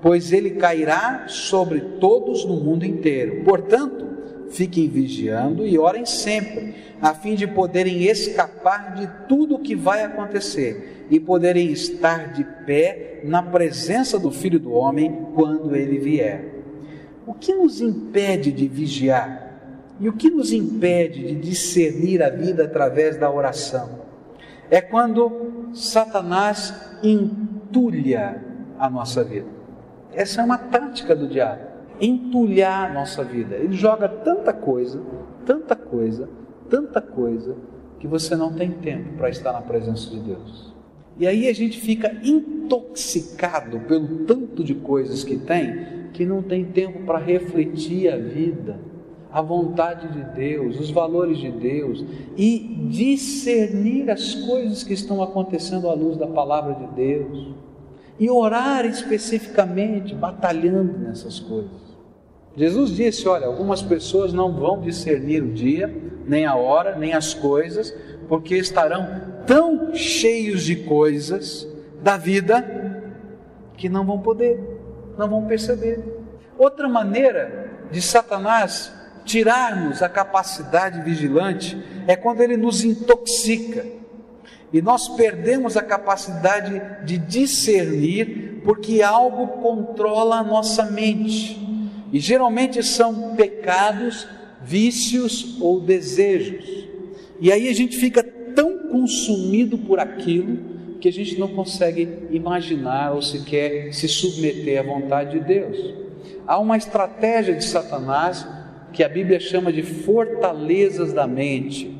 [0.00, 3.44] pois ele cairá sobre todos no mundo inteiro.
[3.44, 4.07] Portanto,
[4.50, 10.02] fiquem vigiando e orem sempre a fim de poderem escapar de tudo o que vai
[10.02, 16.58] acontecer e poderem estar de pé na presença do Filho do Homem quando ele vier.
[17.26, 19.48] O que nos impede de vigiar?
[20.00, 24.00] E o que nos impede de discernir a vida através da oração?
[24.70, 28.42] É quando Satanás entulha
[28.78, 29.46] a nossa vida.
[30.12, 31.62] Essa é uma tática do diabo,
[32.00, 33.56] entulhar nossa vida.
[33.56, 35.00] Ele joga tanta coisa,
[35.44, 36.28] tanta coisa,
[36.68, 37.56] tanta coisa
[37.98, 40.72] que você não tem tempo para estar na presença de Deus.
[41.18, 46.64] E aí a gente fica intoxicado pelo tanto de coisas que tem, que não tem
[46.64, 48.78] tempo para refletir a vida,
[49.30, 52.04] a vontade de Deus, os valores de Deus
[52.36, 57.48] e discernir as coisas que estão acontecendo à luz da palavra de Deus
[58.18, 61.87] e orar especificamente, batalhando nessas coisas.
[62.58, 65.94] Jesus disse: Olha, algumas pessoas não vão discernir o dia,
[66.26, 67.94] nem a hora, nem as coisas,
[68.28, 71.66] porque estarão tão cheios de coisas
[72.02, 73.04] da vida
[73.76, 74.60] que não vão poder,
[75.16, 76.02] não vão perceber.
[76.58, 78.92] Outra maneira de Satanás
[79.24, 83.86] tirarmos a capacidade vigilante é quando ele nos intoxica
[84.72, 91.68] e nós perdemos a capacidade de discernir porque algo controla a nossa mente.
[92.12, 94.26] E geralmente são pecados,
[94.62, 96.86] vícios ou desejos.
[97.40, 103.12] E aí a gente fica tão consumido por aquilo que a gente não consegue imaginar
[103.12, 105.94] ou sequer se submeter à vontade de Deus.
[106.46, 108.46] Há uma estratégia de Satanás
[108.92, 111.96] que a Bíblia chama de fortalezas da mente.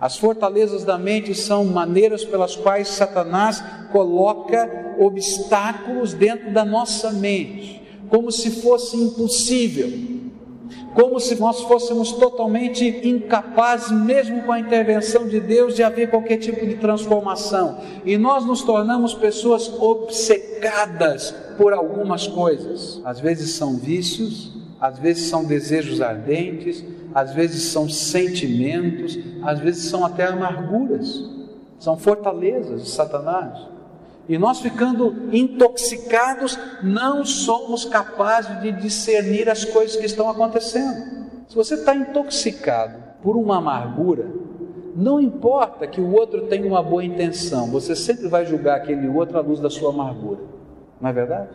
[0.00, 7.81] As fortalezas da mente são maneiras pelas quais Satanás coloca obstáculos dentro da nossa mente,
[8.12, 9.90] como se fosse impossível
[10.94, 16.36] como se nós fôssemos totalmente incapazes, mesmo com a intervenção de Deus, de haver qualquer
[16.36, 17.78] tipo de transformação.
[18.04, 23.00] E nós nos tornamos pessoas obcecadas por algumas coisas.
[23.04, 29.84] Às vezes são vícios, às vezes são desejos ardentes, às vezes são sentimentos, às vezes
[29.84, 31.24] são até amarguras,
[31.78, 33.71] são fortalezas de Satanás.
[34.28, 41.22] E nós ficando intoxicados, não somos capazes de discernir as coisas que estão acontecendo.
[41.48, 44.30] Se você está intoxicado por uma amargura,
[44.94, 49.38] não importa que o outro tenha uma boa intenção, você sempre vai julgar aquele outro
[49.38, 50.40] à luz da sua amargura.
[51.00, 51.50] Não é verdade?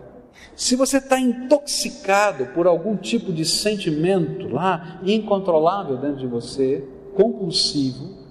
[0.56, 6.84] Se você está intoxicado por algum tipo de sentimento lá, incontrolável dentro de você,
[7.16, 8.27] compulsivo,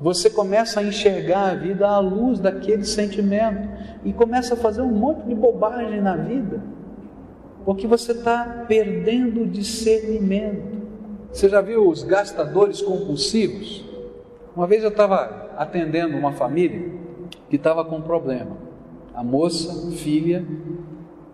[0.00, 3.68] você começa a enxergar a vida à luz daquele sentimento
[4.02, 6.62] e começa a fazer um monte de bobagem na vida,
[7.66, 10.80] porque você está perdendo o discernimento.
[11.30, 13.84] Você já viu os gastadores compulsivos?
[14.56, 16.92] Uma vez eu estava atendendo uma família
[17.50, 18.56] que estava com um problema.
[19.14, 20.42] A moça, filha,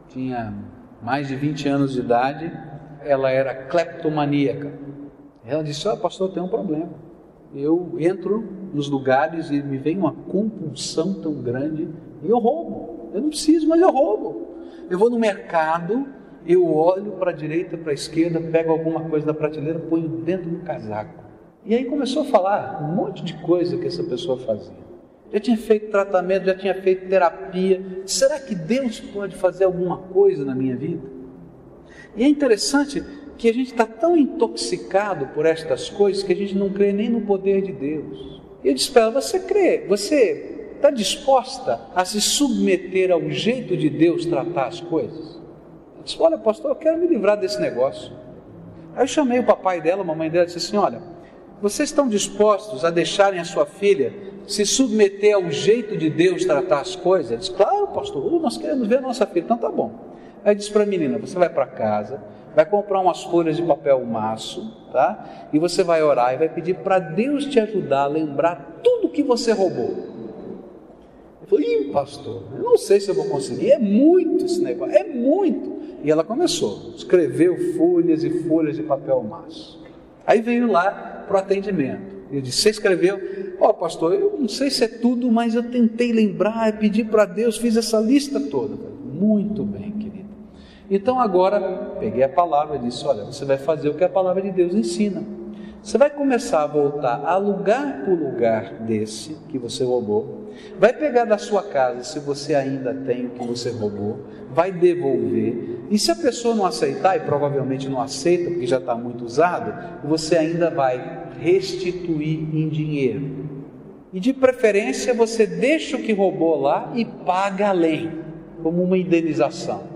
[0.08, 0.52] tinha
[1.00, 2.52] mais de 20 anos de idade,
[3.04, 4.72] ela era cleptomaníaca.
[5.46, 7.05] Ela disse: Olha, pastor, tem um problema
[7.54, 11.88] eu entro nos lugares e me vem uma compulsão tão grande
[12.22, 13.10] e eu roubo.
[13.14, 14.46] Eu não preciso, mas eu roubo.
[14.90, 16.06] Eu vou no mercado,
[16.46, 20.50] eu olho para a direita, para a esquerda, pego alguma coisa da prateleira, ponho dentro
[20.50, 21.24] do casaco.
[21.64, 24.86] E aí começou a falar um monte de coisa que essa pessoa fazia.
[25.32, 28.02] Já tinha feito tratamento, já tinha feito terapia.
[28.06, 31.02] Será que Deus pode fazer alguma coisa na minha vida?
[32.14, 33.02] E é interessante
[33.36, 37.08] que a gente está tão intoxicado por estas coisas que a gente não crê nem
[37.08, 38.40] no poder de Deus.
[38.64, 39.84] E eu disse para ela: Você crê?
[39.88, 45.40] Você está disposta a se submeter ao jeito de Deus tratar as coisas?
[45.96, 48.12] Eu disse: Olha, pastor, eu quero me livrar desse negócio.
[48.94, 51.02] Aí eu chamei o papai dela, a mamãe dela, e disse assim: Olha,
[51.60, 54.12] vocês estão dispostos a deixarem a sua filha
[54.46, 57.32] se submeter ao jeito de Deus tratar as coisas?
[57.32, 59.44] Eu disse: Claro, pastor, nós queremos ver a nossa filha.
[59.44, 59.92] Então tá bom.
[60.42, 62.22] Aí disse para a menina: Você vai para casa
[62.56, 65.48] vai comprar umas folhas de papel maço, tá?
[65.52, 69.22] E você vai orar e vai pedir para Deus te ajudar a lembrar tudo que
[69.22, 69.94] você roubou.
[71.42, 74.96] Eu falei, Ih, pastor, eu não sei se eu vou conseguir, é muito esse negócio,
[74.96, 75.76] é muito.
[76.02, 79.78] E ela começou, escreveu folhas e folhas de papel maço.
[80.26, 82.16] Aí veio lá para o atendimento.
[82.32, 83.20] Eu disse: Você escreveu?
[83.60, 87.26] Ó, oh, pastor, eu não sei se é tudo, mas eu tentei lembrar, pedi para
[87.26, 88.76] Deus, fiz essa lista toda.
[89.04, 89.95] Muito bem.
[90.90, 94.42] Então agora peguei a palavra e disse: Olha, você vai fazer o que a palavra
[94.42, 95.22] de Deus ensina.
[95.82, 100.50] Você vai começar a voltar a lugar por lugar desse que você roubou.
[100.80, 104.18] Vai pegar da sua casa, se você ainda tem o que você roubou,
[104.50, 105.84] vai devolver.
[105.88, 109.72] E se a pessoa não aceitar, e provavelmente não aceita, porque já está muito usado,
[110.02, 113.46] você ainda vai restituir em dinheiro.
[114.12, 118.10] E de preferência você deixa o que roubou lá e paga além,
[118.60, 119.95] como uma indenização.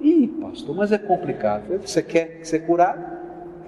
[0.00, 1.78] Ih, pastor, mas é complicado.
[1.80, 3.14] Você quer ser curado?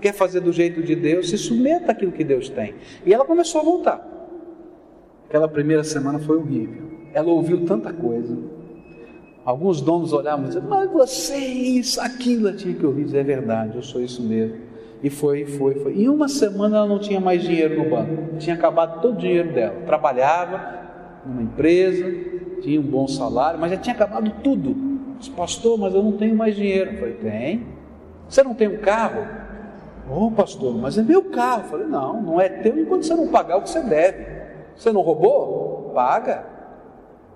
[0.01, 1.31] Quer fazer do jeito de Deus?
[1.31, 2.75] Se submeta àquilo que Deus tem.
[3.05, 4.17] E ela começou a voltar.
[5.29, 6.83] Aquela primeira semana foi horrível.
[7.13, 8.37] Ela ouviu tanta coisa.
[9.45, 13.77] Alguns donos olhavam e diziam, mas você isso, aquilo, eu tinha que ouvir, é verdade,
[13.77, 14.57] eu sou isso mesmo.
[15.03, 15.95] E foi, foi, foi.
[15.95, 18.39] Em uma semana ela não tinha mais dinheiro no banco.
[18.39, 19.83] Tinha acabado todo o dinheiro dela.
[19.87, 22.13] Trabalhava numa empresa,
[22.63, 24.96] tinha um bom salário, mas já tinha acabado tudo.
[25.19, 26.93] Disse, pastor, mas eu não tenho mais dinheiro.
[26.93, 27.67] Eu falei, tem.
[28.29, 29.27] Você não tem um carro?
[30.09, 31.63] Ô oh, pastor, mas é meu carro.
[31.65, 34.27] Eu falei, não, não é teu enquanto você não pagar o que você deve.
[34.77, 35.91] Você não roubou?
[35.95, 36.45] Paga.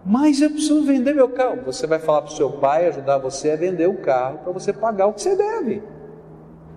[0.04, 1.60] Mas eu preciso vender meu carro.
[1.66, 4.72] Você vai falar para o seu pai ajudar você a vender o carro para você
[4.72, 5.82] pagar o que você deve.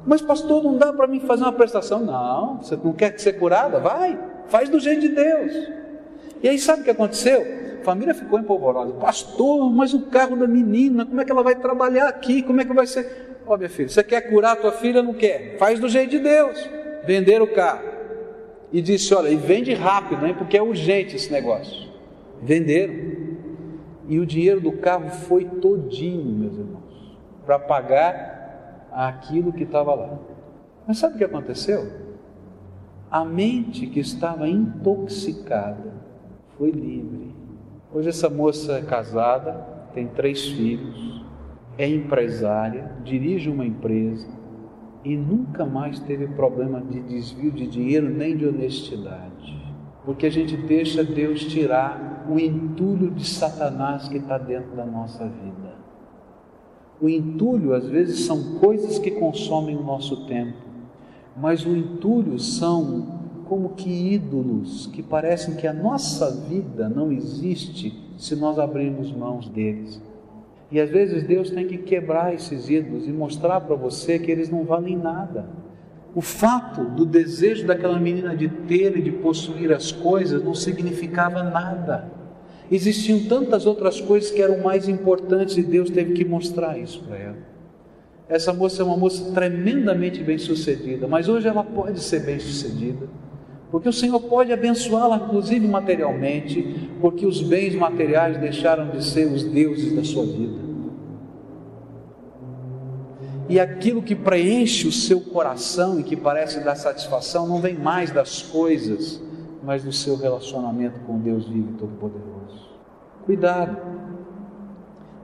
[0.05, 1.99] Mas pastor, não dá para mim fazer uma prestação?
[1.99, 3.79] Não, você não quer ser curada?
[3.79, 5.71] Vai, faz do jeito de Deus.
[6.41, 7.62] E aí sabe o que aconteceu?
[7.83, 8.93] A família ficou empolvorosa.
[8.93, 12.41] Pastor, mas o carro da menina, como é que ela vai trabalhar aqui?
[12.41, 13.35] Como é que vai ser?
[13.45, 15.03] Ó, oh, minha filha, você quer curar tua filha?
[15.03, 15.57] Não quer?
[15.57, 16.69] Faz do jeito de Deus.
[17.05, 17.83] Vender o carro.
[18.71, 21.89] E disse: Olha, e vende rápido, hein, porque é urgente esse negócio.
[22.41, 22.93] Venderam.
[24.07, 30.19] E o dinheiro do carro foi todinho, meus irmãos, para pagar aquilo que estava lá.
[30.87, 31.85] Mas sabe o que aconteceu?
[33.11, 35.93] A mente que estava intoxicada
[36.57, 37.32] foi livre.
[37.93, 39.53] Hoje essa moça é casada,
[39.93, 41.23] tem três filhos,
[41.77, 44.27] é empresária, dirige uma empresa
[45.05, 49.61] e nunca mais teve problema de desvio de dinheiro nem de honestidade.
[50.05, 55.23] porque a gente deixa Deus tirar o entulho de Satanás que está dentro da nossa
[55.23, 55.75] vida.
[56.99, 60.57] O entulho, às vezes, são coisas que consomem o nosso tempo,
[61.37, 67.93] mas o entulho são como que ídolos que parecem que a nossa vida não existe
[68.17, 70.01] se nós abrirmos mãos deles.
[70.71, 74.49] E às vezes Deus tem que quebrar esses ídolos e mostrar para você que eles
[74.49, 75.45] não valem nada.
[76.15, 81.43] O fato do desejo daquela menina de ter e de possuir as coisas não significava
[81.43, 82.11] nada.
[82.71, 87.17] Existiam tantas outras coisas que eram mais importantes e Deus teve que mostrar isso para
[87.17, 87.37] ela.
[88.27, 93.07] Essa moça é uma moça tremendamente bem-sucedida, mas hoje ela pode ser bem-sucedida
[93.73, 99.43] porque o Senhor pode abençoá-la, inclusive materialmente, porque os bens materiais deixaram de ser os
[99.43, 100.59] deuses da sua vida.
[103.49, 108.11] E aquilo que preenche o seu coração e que parece dar satisfação não vem mais
[108.11, 109.19] das coisas,
[109.63, 112.69] mas do seu relacionamento com Deus vivo e todo-poderoso.
[113.25, 113.75] Cuidado,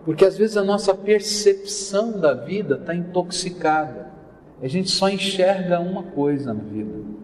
[0.03, 4.09] porque às vezes a nossa percepção da vida está intoxicada.
[4.59, 7.18] A gente só enxerga uma coisa na vida.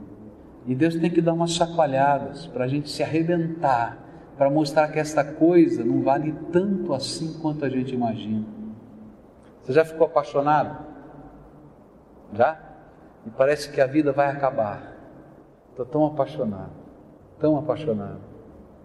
[0.67, 3.97] E Deus tem que dar umas chacoalhadas para a gente se arrebentar,
[4.37, 8.43] para mostrar que esta coisa não vale tanto assim quanto a gente imagina.
[9.61, 10.85] Você já ficou apaixonado?
[12.33, 12.59] Já?
[13.25, 14.93] E parece que a vida vai acabar.
[15.71, 16.71] Estou tão apaixonado,
[17.39, 18.19] tão apaixonado.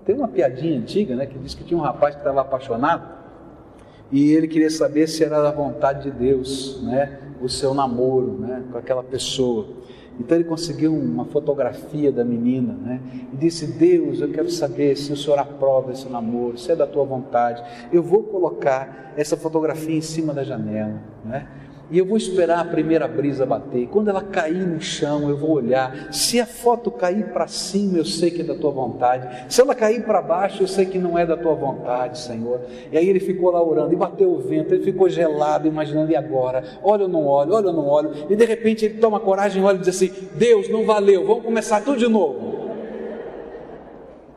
[0.05, 3.21] Tem uma piadinha antiga, né, que diz que tinha um rapaz que estava apaixonado
[4.13, 8.65] e ele queria saber se era da vontade de Deus, né, o seu namoro, né,
[8.71, 9.69] com aquela pessoa.
[10.19, 13.01] Então ele conseguiu uma fotografia da menina, né?
[13.33, 16.87] E disse: Deus, eu quero saber se o Senhor aprova esse namoro, se é da
[16.87, 17.63] tua vontade.
[17.93, 21.47] Eu vou colocar essa fotografia em cima da janela, né?
[21.91, 23.89] E eu vou esperar a primeira brisa bater.
[23.89, 26.13] Quando ela cair no chão, eu vou olhar.
[26.13, 29.47] Se a foto cair para cima, eu sei que é da tua vontade.
[29.53, 32.61] Se ela cair para baixo, eu sei que não é da tua vontade, Senhor.
[32.93, 36.17] E aí ele ficou lá orando, e bateu o vento, ele ficou gelado, imaginando, e
[36.17, 36.63] agora?
[36.83, 38.13] Olha ou não olho, olha ou não olho.
[38.31, 41.81] E de repente ele toma coragem, olha e diz assim: Deus, não valeu, vamos começar
[41.81, 42.61] tudo de novo.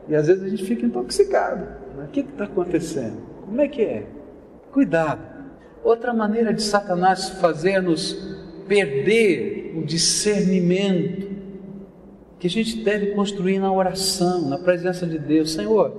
[0.07, 1.65] E às vezes a gente fica intoxicado.
[1.95, 2.05] Né?
[2.05, 3.17] O que está acontecendo?
[3.45, 4.03] Como é que é?
[4.71, 5.32] Cuidado.
[5.83, 8.13] Outra maneira de Satanás fazer-nos
[8.67, 11.33] perder o discernimento
[12.39, 15.53] que a gente deve construir na oração, na presença de Deus.
[15.53, 15.95] Senhor,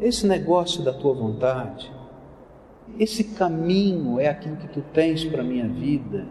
[0.00, 1.90] esse negócio da tua vontade,
[2.98, 6.26] esse caminho é aquilo que tu tens para a minha vida.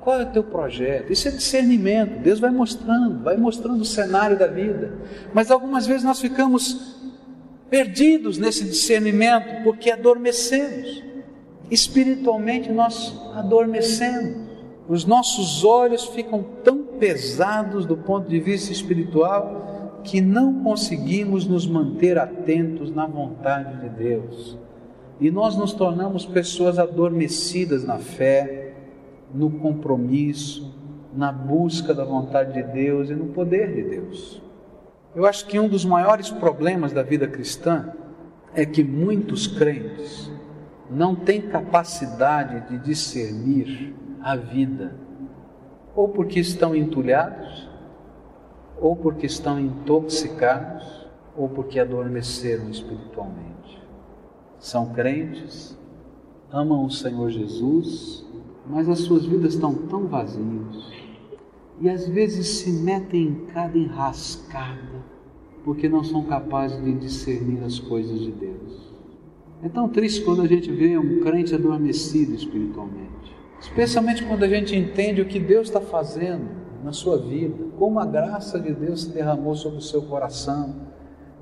[0.00, 1.12] Qual é o teu projeto?
[1.12, 2.22] Isso é discernimento.
[2.22, 4.98] Deus vai mostrando, vai mostrando o cenário da vida.
[5.34, 6.96] Mas algumas vezes nós ficamos
[7.68, 11.09] perdidos nesse discernimento porque adormecemos
[11.70, 14.50] espiritualmente nós adormecemos.
[14.88, 21.66] Os nossos olhos ficam tão pesados do ponto de vista espiritual que não conseguimos nos
[21.66, 24.58] manter atentos na vontade de Deus.
[25.20, 28.74] E nós nos tornamos pessoas adormecidas na fé,
[29.32, 30.74] no compromisso,
[31.14, 34.42] na busca da vontade de Deus e no poder de Deus.
[35.14, 37.92] Eu acho que um dos maiores problemas da vida cristã
[38.54, 40.30] é que muitos crentes
[40.90, 44.94] não têm capacidade de discernir a vida,
[45.94, 47.68] ou porque estão entulhados,
[48.78, 53.80] ou porque estão intoxicados, ou porque adormeceram espiritualmente.
[54.58, 55.78] São crentes,
[56.50, 58.26] amam o Senhor Jesus,
[58.66, 61.00] mas as suas vidas estão tão vazias
[61.80, 65.02] e às vezes se metem em cada enrascada
[65.64, 68.89] porque não são capazes de discernir as coisas de Deus.
[69.62, 74.74] É tão triste quando a gente vê um crente adormecido espiritualmente, especialmente quando a gente
[74.74, 76.48] entende o que Deus está fazendo
[76.82, 80.76] na sua vida, como a graça de Deus se derramou sobre o seu coração,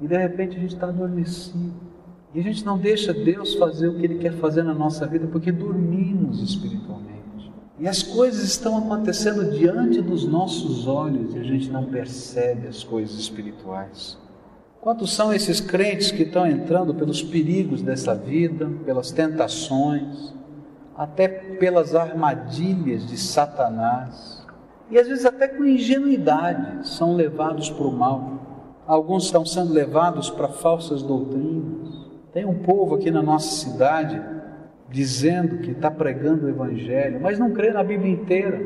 [0.02, 1.88] e de repente a gente está adormecido.
[2.34, 5.26] E a gente não deixa Deus fazer o que Ele quer fazer na nossa vida
[5.28, 7.18] porque dormimos espiritualmente.
[7.78, 12.82] E as coisas estão acontecendo diante dos nossos olhos e a gente não percebe as
[12.82, 14.18] coisas espirituais.
[14.88, 20.34] Quantos são esses crentes que estão entrando pelos perigos dessa vida, pelas tentações,
[20.96, 24.46] até pelas armadilhas de Satanás,
[24.90, 28.38] e às vezes até com ingenuidade são levados para o mal.
[28.86, 32.08] Alguns estão sendo levados para falsas doutrinas.
[32.32, 34.18] Tem um povo aqui na nossa cidade
[34.88, 38.58] dizendo que está pregando o Evangelho, mas não crê na Bíblia inteira.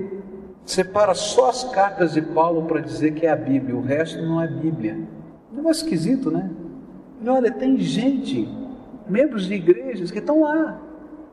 [0.64, 4.40] Separa só as cartas de Paulo para dizer que é a Bíblia, o resto não
[4.40, 5.20] é Bíblia.
[5.62, 6.50] Negócio esquisito, né?
[7.22, 8.48] E olha, tem gente,
[9.08, 10.80] membros de igrejas, que estão lá.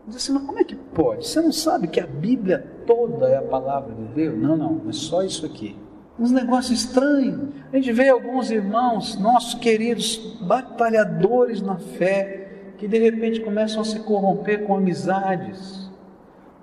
[0.05, 1.27] Diz assim, mas como é que pode?
[1.27, 4.37] Você não sabe que a Bíblia toda é a palavra de Deus?
[4.37, 5.75] Não, não, é só isso aqui.
[6.19, 7.49] uns negócios estranhos.
[7.73, 13.85] A gente vê alguns irmãos, nossos queridos batalhadores na fé, que de repente começam a
[13.85, 15.88] se corromper com amizades,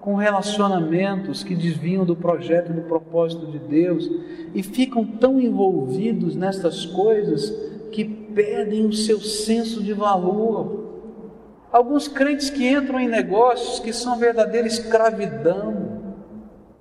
[0.06, 4.08] com relacionamentos que desviam do projeto e do propósito de Deus
[4.54, 7.50] e ficam tão envolvidos nessas coisas
[7.90, 11.08] que perdem o seu senso de valor.
[11.72, 16.14] Alguns crentes que entram em negócios que são verdadeira escravidão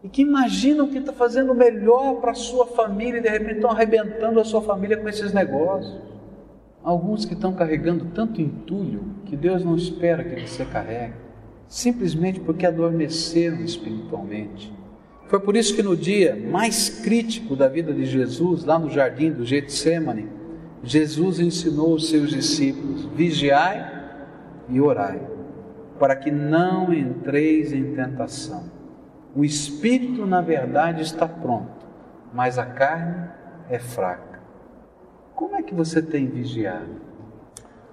[0.03, 3.55] e que imaginam que está fazendo o melhor para a sua família e de repente
[3.55, 5.99] estão arrebentando a sua família com esses negócios.
[6.83, 11.24] Alguns que estão carregando tanto entulho que Deus não espera que você carregue,
[11.67, 14.73] simplesmente porque adormeceram espiritualmente.
[15.27, 19.31] Foi por isso que no dia mais crítico da vida de Jesus, lá no jardim
[19.31, 20.29] do Getsemane,
[20.83, 23.91] Jesus ensinou os seus discípulos: vigiai
[24.69, 25.19] e orai,
[25.99, 28.69] para que não entreis em tentação.
[29.35, 31.85] O espírito, na verdade, está pronto,
[32.33, 33.27] mas a carne
[33.69, 34.39] é fraca.
[35.35, 37.04] Como é que você tem vigiado?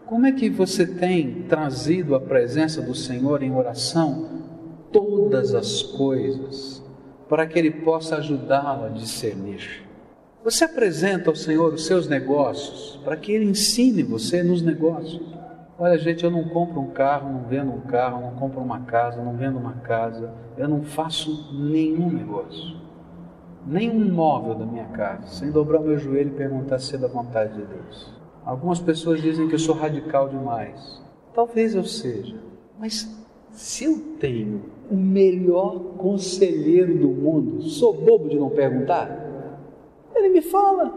[0.07, 4.29] Como é que você tem trazido a presença do Senhor em oração
[4.91, 6.83] todas as coisas
[7.29, 9.87] para que Ele possa ajudá-lo a discernir?
[10.45, 15.23] Você apresenta ao Senhor os seus negócios para que Ele ensine você nos negócios.
[15.79, 19.23] Olha, gente, eu não compro um carro, não vendo um carro, não compro uma casa,
[19.23, 22.77] não vendo uma casa, eu não faço nenhum negócio,
[23.67, 27.09] nenhum imóvel da minha casa, sem dobrar o meu joelho e perguntar se é da
[27.09, 28.22] vontade de Deus.
[28.45, 31.01] Algumas pessoas dizem que eu sou radical demais.
[31.35, 32.37] Talvez eu seja,
[32.79, 33.09] mas
[33.51, 39.11] se eu tenho o melhor conselheiro do mundo, sou bobo de não perguntar?
[40.15, 40.93] Ele me fala,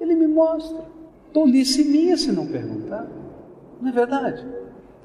[0.00, 0.84] ele me mostra.
[1.32, 3.06] Tolice minha se não perguntar.
[3.80, 4.46] Não é verdade?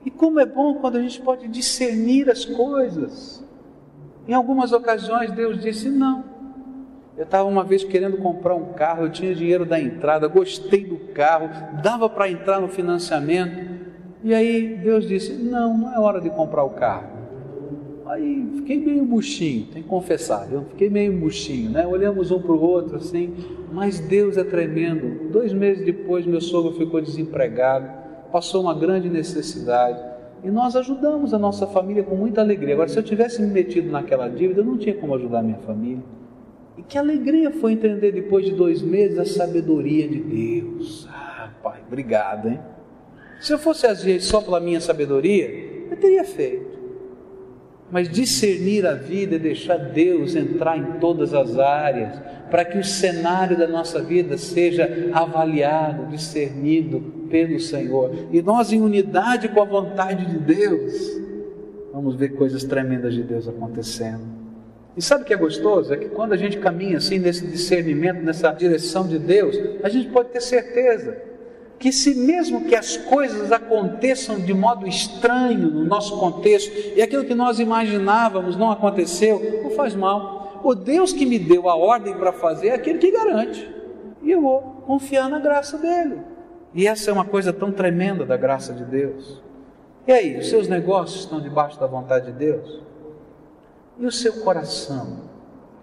[0.05, 3.43] E como é bom quando a gente pode discernir as coisas.
[4.27, 6.23] Em algumas ocasiões Deus disse não.
[7.17, 10.97] Eu estava uma vez querendo comprar um carro, eu tinha dinheiro da entrada, gostei do
[11.13, 11.49] carro,
[11.81, 13.77] dava para entrar no financiamento.
[14.23, 17.17] E aí Deus disse: Não, não é hora de comprar o carro.
[18.05, 21.85] Aí fiquei meio buchinho, tem que confessar, eu fiquei meio buchinho, né?
[21.85, 23.33] Olhamos um para o outro assim,
[23.71, 25.29] mas Deus é tremendo.
[25.29, 29.99] Dois meses depois, meu sogro ficou desempregado passou uma grande necessidade.
[30.43, 32.75] E nós ajudamos a nossa família com muita alegria.
[32.75, 35.57] Agora, se eu tivesse me metido naquela dívida, eu não tinha como ajudar a minha
[35.59, 36.03] família.
[36.77, 41.07] E que alegria foi entender depois de dois meses a sabedoria de Deus.
[41.09, 42.59] Ah, Pai, obrigado, hein?
[43.39, 45.49] Se eu fosse agir só pela minha sabedoria,
[45.89, 46.77] eu teria feito.
[47.89, 52.19] Mas discernir a vida é deixar Deus entrar em todas as áreas,
[52.51, 56.99] para que o cenário da nossa vida seja avaliado, discernido
[57.29, 58.13] pelo Senhor.
[58.31, 60.93] E nós, em unidade com a vontade de Deus,
[61.93, 64.46] vamos ver coisas tremendas de Deus acontecendo.
[64.97, 65.93] E sabe o que é gostoso?
[65.93, 70.09] É que quando a gente caminha assim nesse discernimento, nessa direção de Deus, a gente
[70.09, 71.15] pode ter certeza
[71.77, 77.23] que se mesmo que as coisas aconteçam de modo estranho no nosso contexto e aquilo
[77.23, 80.59] que nós imaginávamos não aconteceu, não faz mal.
[80.63, 83.69] O Deus que me deu a ordem para fazer é aquele que garante.
[84.23, 86.17] E eu vou confiar na graça dele.
[86.73, 89.39] E essa é uma coisa tão tremenda da graça de Deus.
[90.07, 92.81] E aí, os seus negócios estão debaixo da vontade de Deus?
[93.99, 95.21] E o seu coração,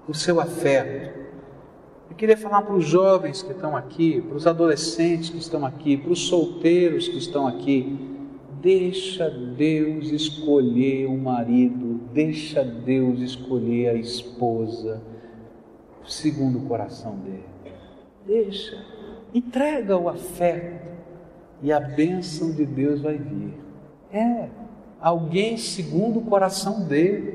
[0.07, 1.19] o seu afeto,
[2.09, 5.97] eu queria falar para os jovens que estão aqui, para os adolescentes que estão aqui,
[5.97, 7.99] para os solteiros que estão aqui.
[8.61, 15.03] Deixa Deus escolher o marido, deixa Deus escolher a esposa,
[16.07, 17.45] segundo o coração dele.
[18.25, 18.79] Deixa,
[19.35, 20.87] entrega o afeto
[21.61, 23.55] e a bênção de Deus vai vir.
[24.13, 24.49] É,
[25.01, 27.34] alguém segundo o coração dele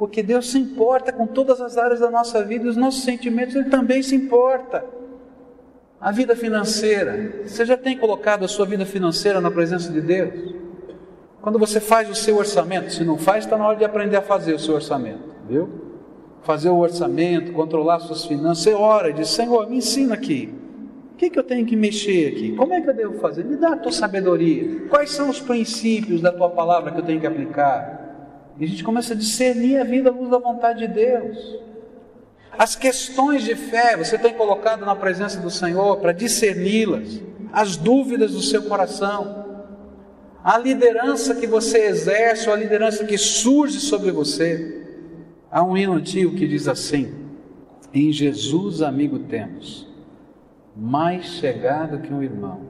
[0.00, 3.68] porque Deus se importa com todas as áreas da nossa vida os nossos sentimentos, Ele
[3.68, 4.82] também se importa.
[6.00, 10.54] A vida financeira, você já tem colocado a sua vida financeira na presença de Deus?
[11.42, 14.22] Quando você faz o seu orçamento, se não faz, está na hora de aprender a
[14.22, 15.68] fazer o seu orçamento, viu?
[16.44, 20.48] Fazer o orçamento, controlar suas finanças, você ora e diz: Senhor, me ensina aqui.
[21.12, 22.56] O que, que eu tenho que mexer aqui?
[22.56, 23.44] Como é que eu devo fazer?
[23.44, 24.88] Me dá a tua sabedoria.
[24.88, 27.99] Quais são os princípios da tua palavra que eu tenho que aplicar?
[28.58, 31.58] E a gente começa a discernir a vida à luz da vontade de Deus.
[32.58, 37.20] As questões de fé você tem colocado na presença do Senhor para discerni-las,
[37.52, 39.46] as dúvidas do seu coração,
[40.42, 44.86] a liderança que você exerce ou a liderança que surge sobre você.
[45.50, 47.14] Há um hino antigo que diz assim:
[47.94, 49.88] Em Jesus, amigo temos,
[50.76, 52.60] mais chegado que um irmão,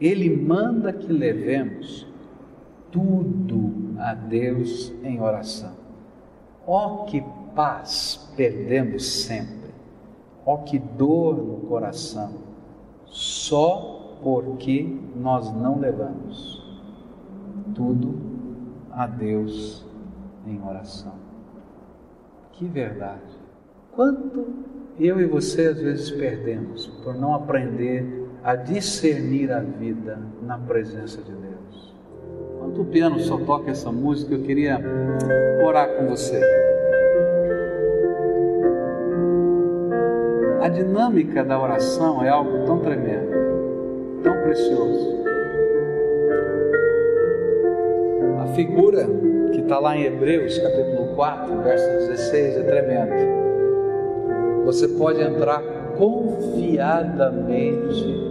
[0.00, 2.06] Ele manda que levemos
[2.90, 5.72] tudo a Deus em oração.
[6.66, 7.22] Ó oh, que
[7.54, 9.74] paz perdemos sempre.
[10.44, 12.32] Ó oh, que dor no coração,
[13.06, 16.62] só porque nós não levamos
[17.74, 18.14] tudo
[18.92, 19.84] a Deus
[20.46, 21.14] em oração.
[22.52, 23.38] Que verdade!
[23.92, 24.46] Quanto
[24.98, 31.22] eu e você às vezes perdemos por não aprender a discernir a vida na presença
[31.22, 31.94] de Deus.
[32.68, 34.78] Enquanto o piano só toca essa música, eu queria
[35.64, 36.38] orar com você.
[40.60, 45.24] A dinâmica da oração é algo tão tremendo, tão precioso.
[48.42, 49.06] A figura
[49.52, 53.14] que está lá em Hebreus, capítulo 4, verso 16, é tremendo.
[54.66, 55.62] Você pode entrar
[55.96, 58.28] confiadamente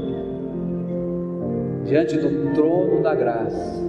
[1.86, 3.87] diante do trono da graça,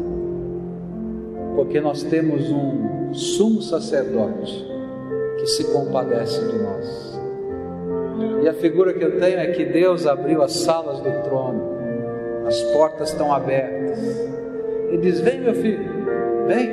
[1.59, 4.64] porque nós temos um sumo sacerdote
[5.40, 7.20] que se compadece de nós.
[8.44, 11.61] E a figura que eu tenho é que Deus abriu as salas do trono,
[12.46, 13.98] as portas estão abertas.
[14.92, 15.84] E diz: Vem, meu filho,
[16.46, 16.70] vem,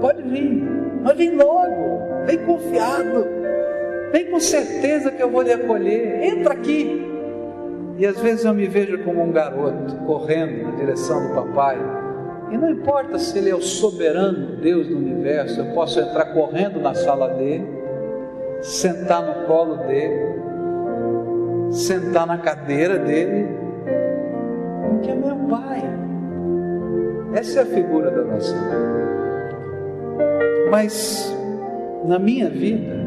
[0.00, 0.60] pode vir,
[1.04, 3.24] mas vem logo, vem confiado,
[4.10, 6.24] vem com certeza que eu vou lhe acolher.
[6.24, 7.00] Entra aqui.
[7.96, 11.99] E às vezes eu me vejo como um garoto correndo na direção do papai.
[12.50, 16.80] E não importa se ele é o soberano Deus do universo, eu posso entrar correndo
[16.80, 17.66] na sala dele,
[18.60, 20.34] sentar no colo dele,
[21.70, 23.46] sentar na cadeira dele,
[24.88, 25.82] porque é meu pai.
[27.34, 28.56] Essa é a figura da nossa
[30.68, 31.32] Mas
[32.04, 32.98] na minha vida,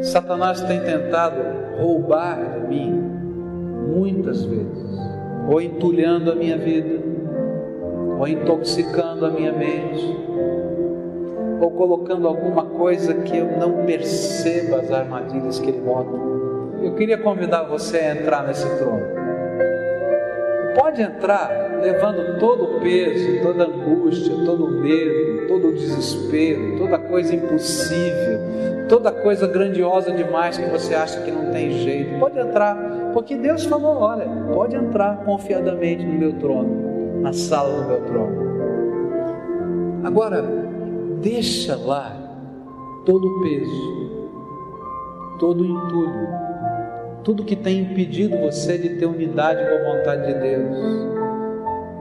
[0.00, 1.36] Satanás tem tentado
[1.78, 3.02] roubar de mim
[3.94, 4.98] muitas vezes,
[5.48, 7.03] ou entulhando a minha vida,
[8.24, 10.16] ou intoxicando a minha mente,
[11.60, 16.34] ou colocando alguma coisa que eu não perceba as armadilhas que ele bota
[16.84, 19.06] eu queria convidar você a entrar nesse trono.
[20.74, 21.50] Pode entrar
[21.80, 27.34] levando todo o peso, toda a angústia, todo o medo, todo o desespero, toda coisa
[27.34, 28.40] impossível,
[28.88, 32.18] toda coisa grandiosa demais que você acha que não tem jeito.
[32.18, 32.76] Pode entrar,
[33.14, 36.93] porque Deus falou: olha, pode entrar confiadamente no meu trono,
[37.24, 38.44] na sala do meu trono.
[40.04, 40.42] Agora,
[41.22, 42.14] deixa lá
[43.06, 44.30] todo o peso,
[45.38, 46.28] todo o entulho,
[47.24, 50.76] tudo que tem impedido você de ter unidade com a vontade de Deus.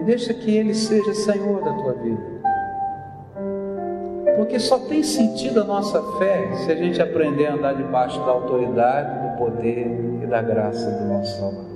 [0.01, 2.34] E deixa que Ele seja Senhor da tua vida.
[4.36, 8.32] Porque só tem sentido a nossa fé se a gente aprender a andar debaixo da
[8.32, 11.72] autoridade, do poder e da graça do nosso Salvador.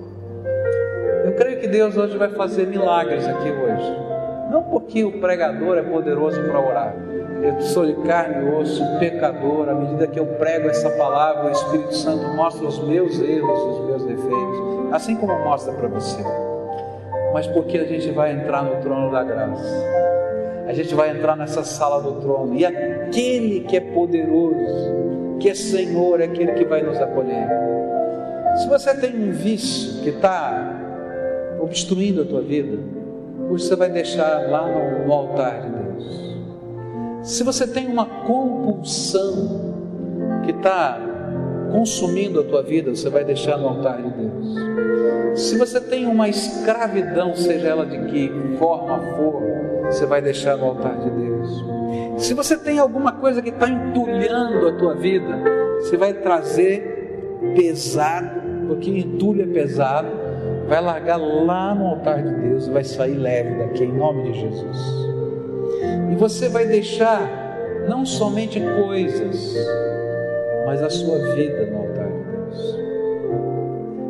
[1.37, 3.97] Creio que Deus hoje vai fazer milagres aqui hoje.
[4.49, 6.95] Não porque o pregador é poderoso para orar,
[7.41, 9.69] eu sou de carne e osso, pecador.
[9.69, 13.85] À medida que eu prego essa palavra, o Espírito Santo mostra os meus erros, os
[13.85, 16.23] meus defeitos, assim como mostra para você.
[17.33, 19.85] Mas porque a gente vai entrar no trono da graça,
[20.67, 25.53] a gente vai entrar nessa sala do trono, e aquele que é poderoso, que é
[25.53, 27.47] Senhor, é aquele que vai nos acolher.
[28.55, 30.86] Se você tem um vício que está
[31.59, 32.77] obstruindo a tua vida,
[33.49, 36.37] hoje você vai deixar lá no, no altar de Deus.
[37.23, 39.73] Se você tem uma compulsão
[40.45, 40.99] que está
[41.71, 45.39] consumindo a tua vida, você vai deixar no altar de Deus.
[45.39, 49.43] Se você tem uma escravidão, seja ela de que forma for,
[49.85, 51.65] você vai deixar no altar de Deus.
[52.17, 55.37] Se você tem alguma coisa que está entulhando a tua vida,
[55.79, 56.97] você vai trazer
[57.55, 60.07] pesado, porque entulho é pesado,
[60.67, 64.39] vai largar lá no altar de Deus e vai sair leve daqui, em nome de
[64.41, 64.77] Jesus.
[66.11, 69.55] E você vai deixar não somente coisas,
[70.65, 72.79] mas a sua vida no altar de Deus.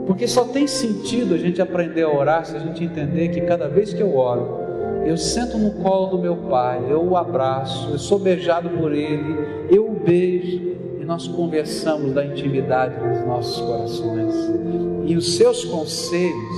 [0.08, 3.68] Porque só tem sentido a gente aprender a orar se a gente entender que cada
[3.68, 4.66] vez que eu oro,
[5.06, 9.68] eu sento no colo do meu pai, eu o abraço, eu sou beijado por ele,
[9.70, 14.97] eu o beijo e nós conversamos da intimidade dos nossos corações.
[15.08, 16.56] E os seus conselhos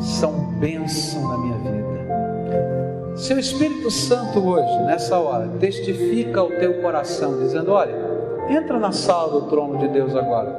[0.00, 3.16] são bênção na minha vida.
[3.16, 7.94] Se o Espírito Santo hoje, nessa hora, testifica o teu coração, dizendo: Olha,
[8.48, 10.58] entra na sala do trono de Deus agora,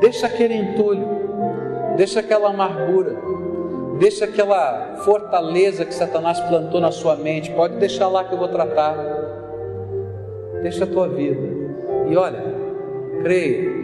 [0.00, 1.08] deixa aquele entulho,
[1.96, 3.16] deixa aquela amargura,
[3.98, 8.48] deixa aquela fortaleza que Satanás plantou na sua mente, pode deixar lá que eu vou
[8.48, 8.96] tratar,
[10.62, 11.42] deixa a tua vida,
[12.08, 12.44] e olha,
[13.24, 13.77] creia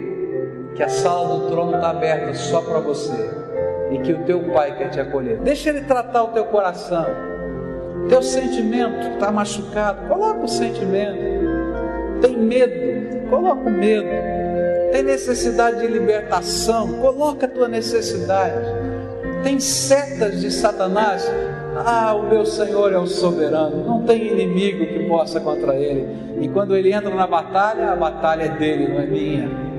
[0.75, 3.29] que a sala do trono está aberta só para você
[3.91, 5.37] e que o teu pai quer te acolher.
[5.37, 7.05] Deixa ele tratar o teu coração.
[8.09, 11.17] Teu sentimento está machucado, coloca o sentimento.
[12.21, 14.07] Tem medo, coloca o medo.
[14.91, 18.55] tem necessidade de libertação, coloca a tua necessidade.
[19.43, 21.29] Tem setas de Satanás,
[21.85, 26.07] ah, o meu Senhor é o soberano, não tem inimigo que possa contra ele.
[26.39, 29.74] E quando ele entra na batalha, a batalha é dele, não é minha.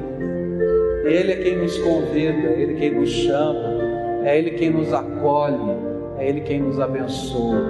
[1.06, 5.56] Ele é quem nos convida, ele é quem nos chama, é ele quem nos acolhe,
[6.18, 7.62] é ele quem nos abençoa.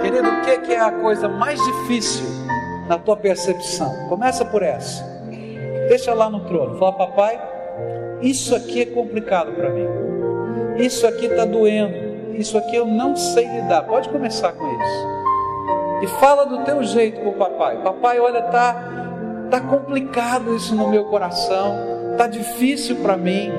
[0.00, 2.26] Querido, o que é a coisa mais difícil
[2.88, 4.08] na tua percepção?
[4.08, 5.04] Começa por essa.
[5.88, 6.78] Deixa lá no trono.
[6.78, 7.40] Fala, papai,
[8.20, 9.86] isso aqui é complicado para mim.
[10.78, 13.82] Isso aqui está doendo isso aqui eu não sei lidar.
[13.82, 15.06] Pode começar com isso.
[16.02, 17.76] E fala do teu jeito com o papai.
[17.82, 19.01] Papai, olha, tá
[19.52, 21.76] tá complicado isso no meu coração,
[22.16, 23.52] tá difícil para mim.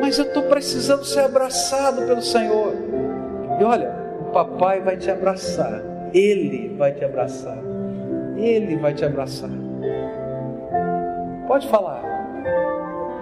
[0.00, 2.74] Mas eu estou precisando ser abraçado pelo Senhor.
[3.60, 5.80] E olha, o papai vai te abraçar.
[6.12, 7.56] Ele vai te abraçar.
[8.36, 9.50] Ele vai te abraçar.
[11.46, 12.02] Pode falar.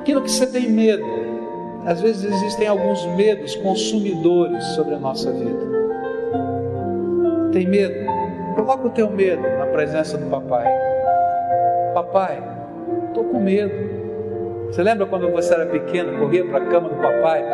[0.01, 1.05] Aquilo que você tem medo,
[1.85, 5.75] às vezes existem alguns medos consumidores sobre a nossa vida.
[7.53, 7.95] Tem medo?
[8.57, 10.94] Coloca o teu medo na presença do papai.
[11.95, 12.43] Papai,
[13.07, 13.73] estou com medo.
[14.67, 17.45] Você lembra quando você era pequeno, corria para a cama do papai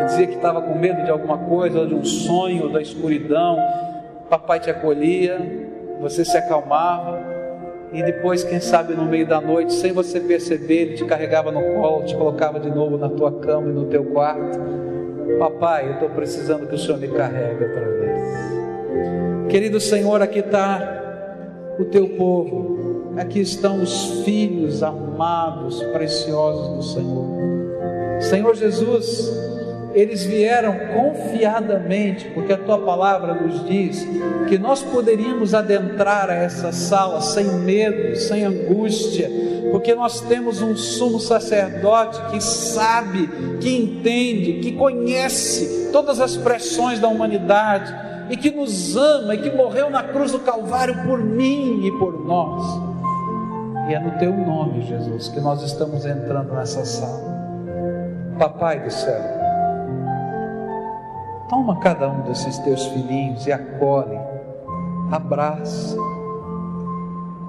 [0.00, 2.80] e dizia que estava com medo de alguma coisa, ou de um sonho, ou da
[2.80, 3.58] escuridão?
[4.30, 5.38] Papai te acolhia,
[6.00, 7.20] você se acalmava,
[7.92, 11.60] e depois, quem sabe, no meio da noite, sem você perceber, ele te carregava no
[11.74, 14.58] colo, te colocava de novo na tua cama e no teu quarto.
[15.38, 19.50] Papai, eu estou precisando que o Senhor me carregue outra vez.
[19.50, 27.40] Querido Senhor, aqui está o teu povo, aqui estão os filhos amados, preciosos do Senhor.
[28.20, 29.30] Senhor Jesus,
[29.94, 34.06] eles vieram confiadamente, porque a tua palavra nos diz
[34.48, 39.30] que nós poderíamos adentrar a essa sala sem medo, sem angústia,
[39.72, 43.28] porque nós temos um sumo sacerdote que sabe,
[43.60, 47.94] que entende, que conhece todas as pressões da humanidade
[48.30, 52.24] e que nos ama e que morreu na cruz do Calvário por mim e por
[52.24, 52.89] nós.
[53.90, 57.34] E é no teu nome, Jesus, que nós estamos entrando nessa sala.
[58.38, 59.20] Papai do céu,
[61.48, 64.16] Toma cada um desses teus filhinhos e acolhe,
[65.10, 65.96] abraça.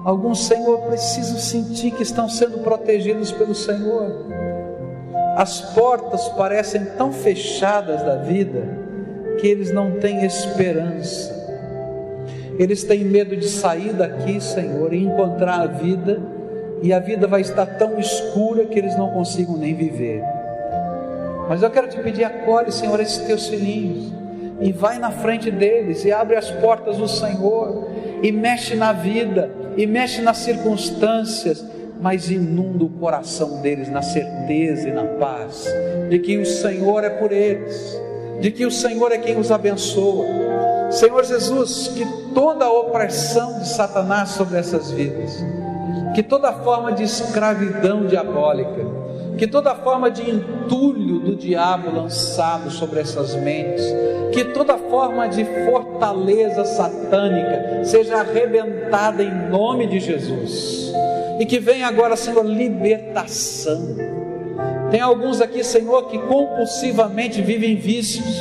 [0.04, 4.26] Alguns, Senhor, precisam sentir que estão sendo protegidos pelo Senhor.
[5.36, 8.64] As portas parecem tão fechadas da vida
[9.40, 11.40] que eles não têm esperança.
[12.58, 16.20] Eles têm medo de sair daqui, Senhor, e encontrar a vida,
[16.82, 20.22] e a vida vai estar tão escura que eles não consigam nem viver.
[21.48, 24.12] Mas eu quero te pedir, acolhe, Senhor, esses teus filhinhos.
[24.60, 27.88] E vai na frente deles e abre as portas do Senhor.
[28.22, 31.64] E mexe na vida, e mexe nas circunstâncias,
[32.00, 35.66] mas inunda o coração deles na certeza e na paz
[36.12, 37.98] de que o Senhor é por eles,
[38.38, 40.26] de que o Senhor é quem os abençoa.
[40.90, 42.04] Senhor Jesus, que
[42.34, 45.42] toda a opressão de Satanás sobre essas vidas,
[46.14, 48.84] que toda forma de escravidão diabólica,
[49.38, 53.84] que toda forma de entulho do diabo lançado sobre essas mentes,
[54.32, 60.92] que toda forma de fortaleza satânica seja arrebentada em nome de Jesus,
[61.40, 63.96] e que venha agora, Senhor, libertação.
[64.90, 68.36] Tem alguns aqui, Senhor, que compulsivamente vivem vícios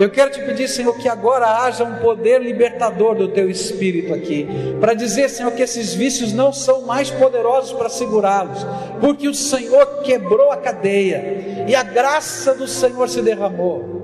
[0.00, 4.48] eu quero te pedir, Senhor, que agora haja um poder libertador do teu espírito aqui,
[4.80, 8.66] para dizer, Senhor, que esses vícios não são mais poderosos para segurá-los,
[9.00, 14.00] porque o Senhor quebrou a cadeia e a graça do Senhor se derramou.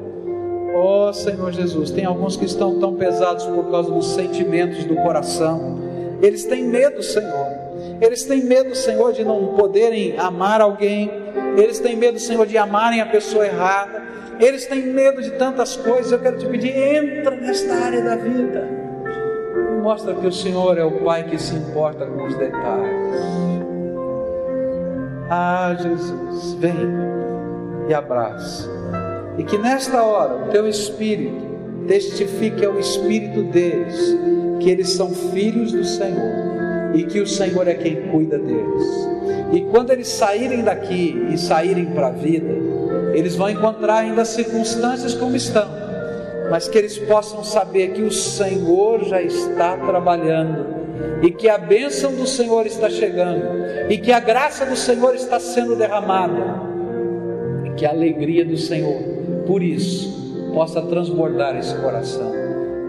[0.78, 5.86] Oh Senhor Jesus, tem alguns que estão tão pesados por causa dos sentimentos do coração,
[6.22, 7.47] eles têm medo, Senhor.
[8.01, 11.11] Eles têm medo, Senhor, de não poderem amar alguém.
[11.57, 14.02] Eles têm medo, Senhor, de amarem a pessoa errada.
[14.38, 16.12] Eles têm medo de tantas coisas.
[16.12, 18.68] Eu quero te pedir, entra nesta área da vida.
[19.82, 23.22] Mostra que o Senhor é o Pai que se importa com os detalhes.
[25.30, 26.74] Ah, Jesus, vem
[27.88, 28.68] e abraça.
[29.38, 31.46] E que nesta hora o teu espírito
[31.86, 34.16] testifique ao espírito deles
[34.61, 39.15] que eles são filhos do Senhor e que o Senhor é quem cuida deles.
[39.53, 42.53] E quando eles saírem daqui e saírem para a vida,
[43.14, 45.68] eles vão encontrar ainda circunstâncias como estão,
[46.51, 50.76] mas que eles possam saber que o Senhor já está trabalhando
[51.22, 53.42] e que a bênção do Senhor está chegando
[53.88, 56.42] e que a graça do Senhor está sendo derramada
[57.64, 59.01] e que a alegria do Senhor,
[59.47, 62.32] por isso, possa transbordar esse coração.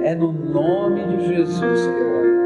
[0.03, 2.36] É no nome de Jesus que eu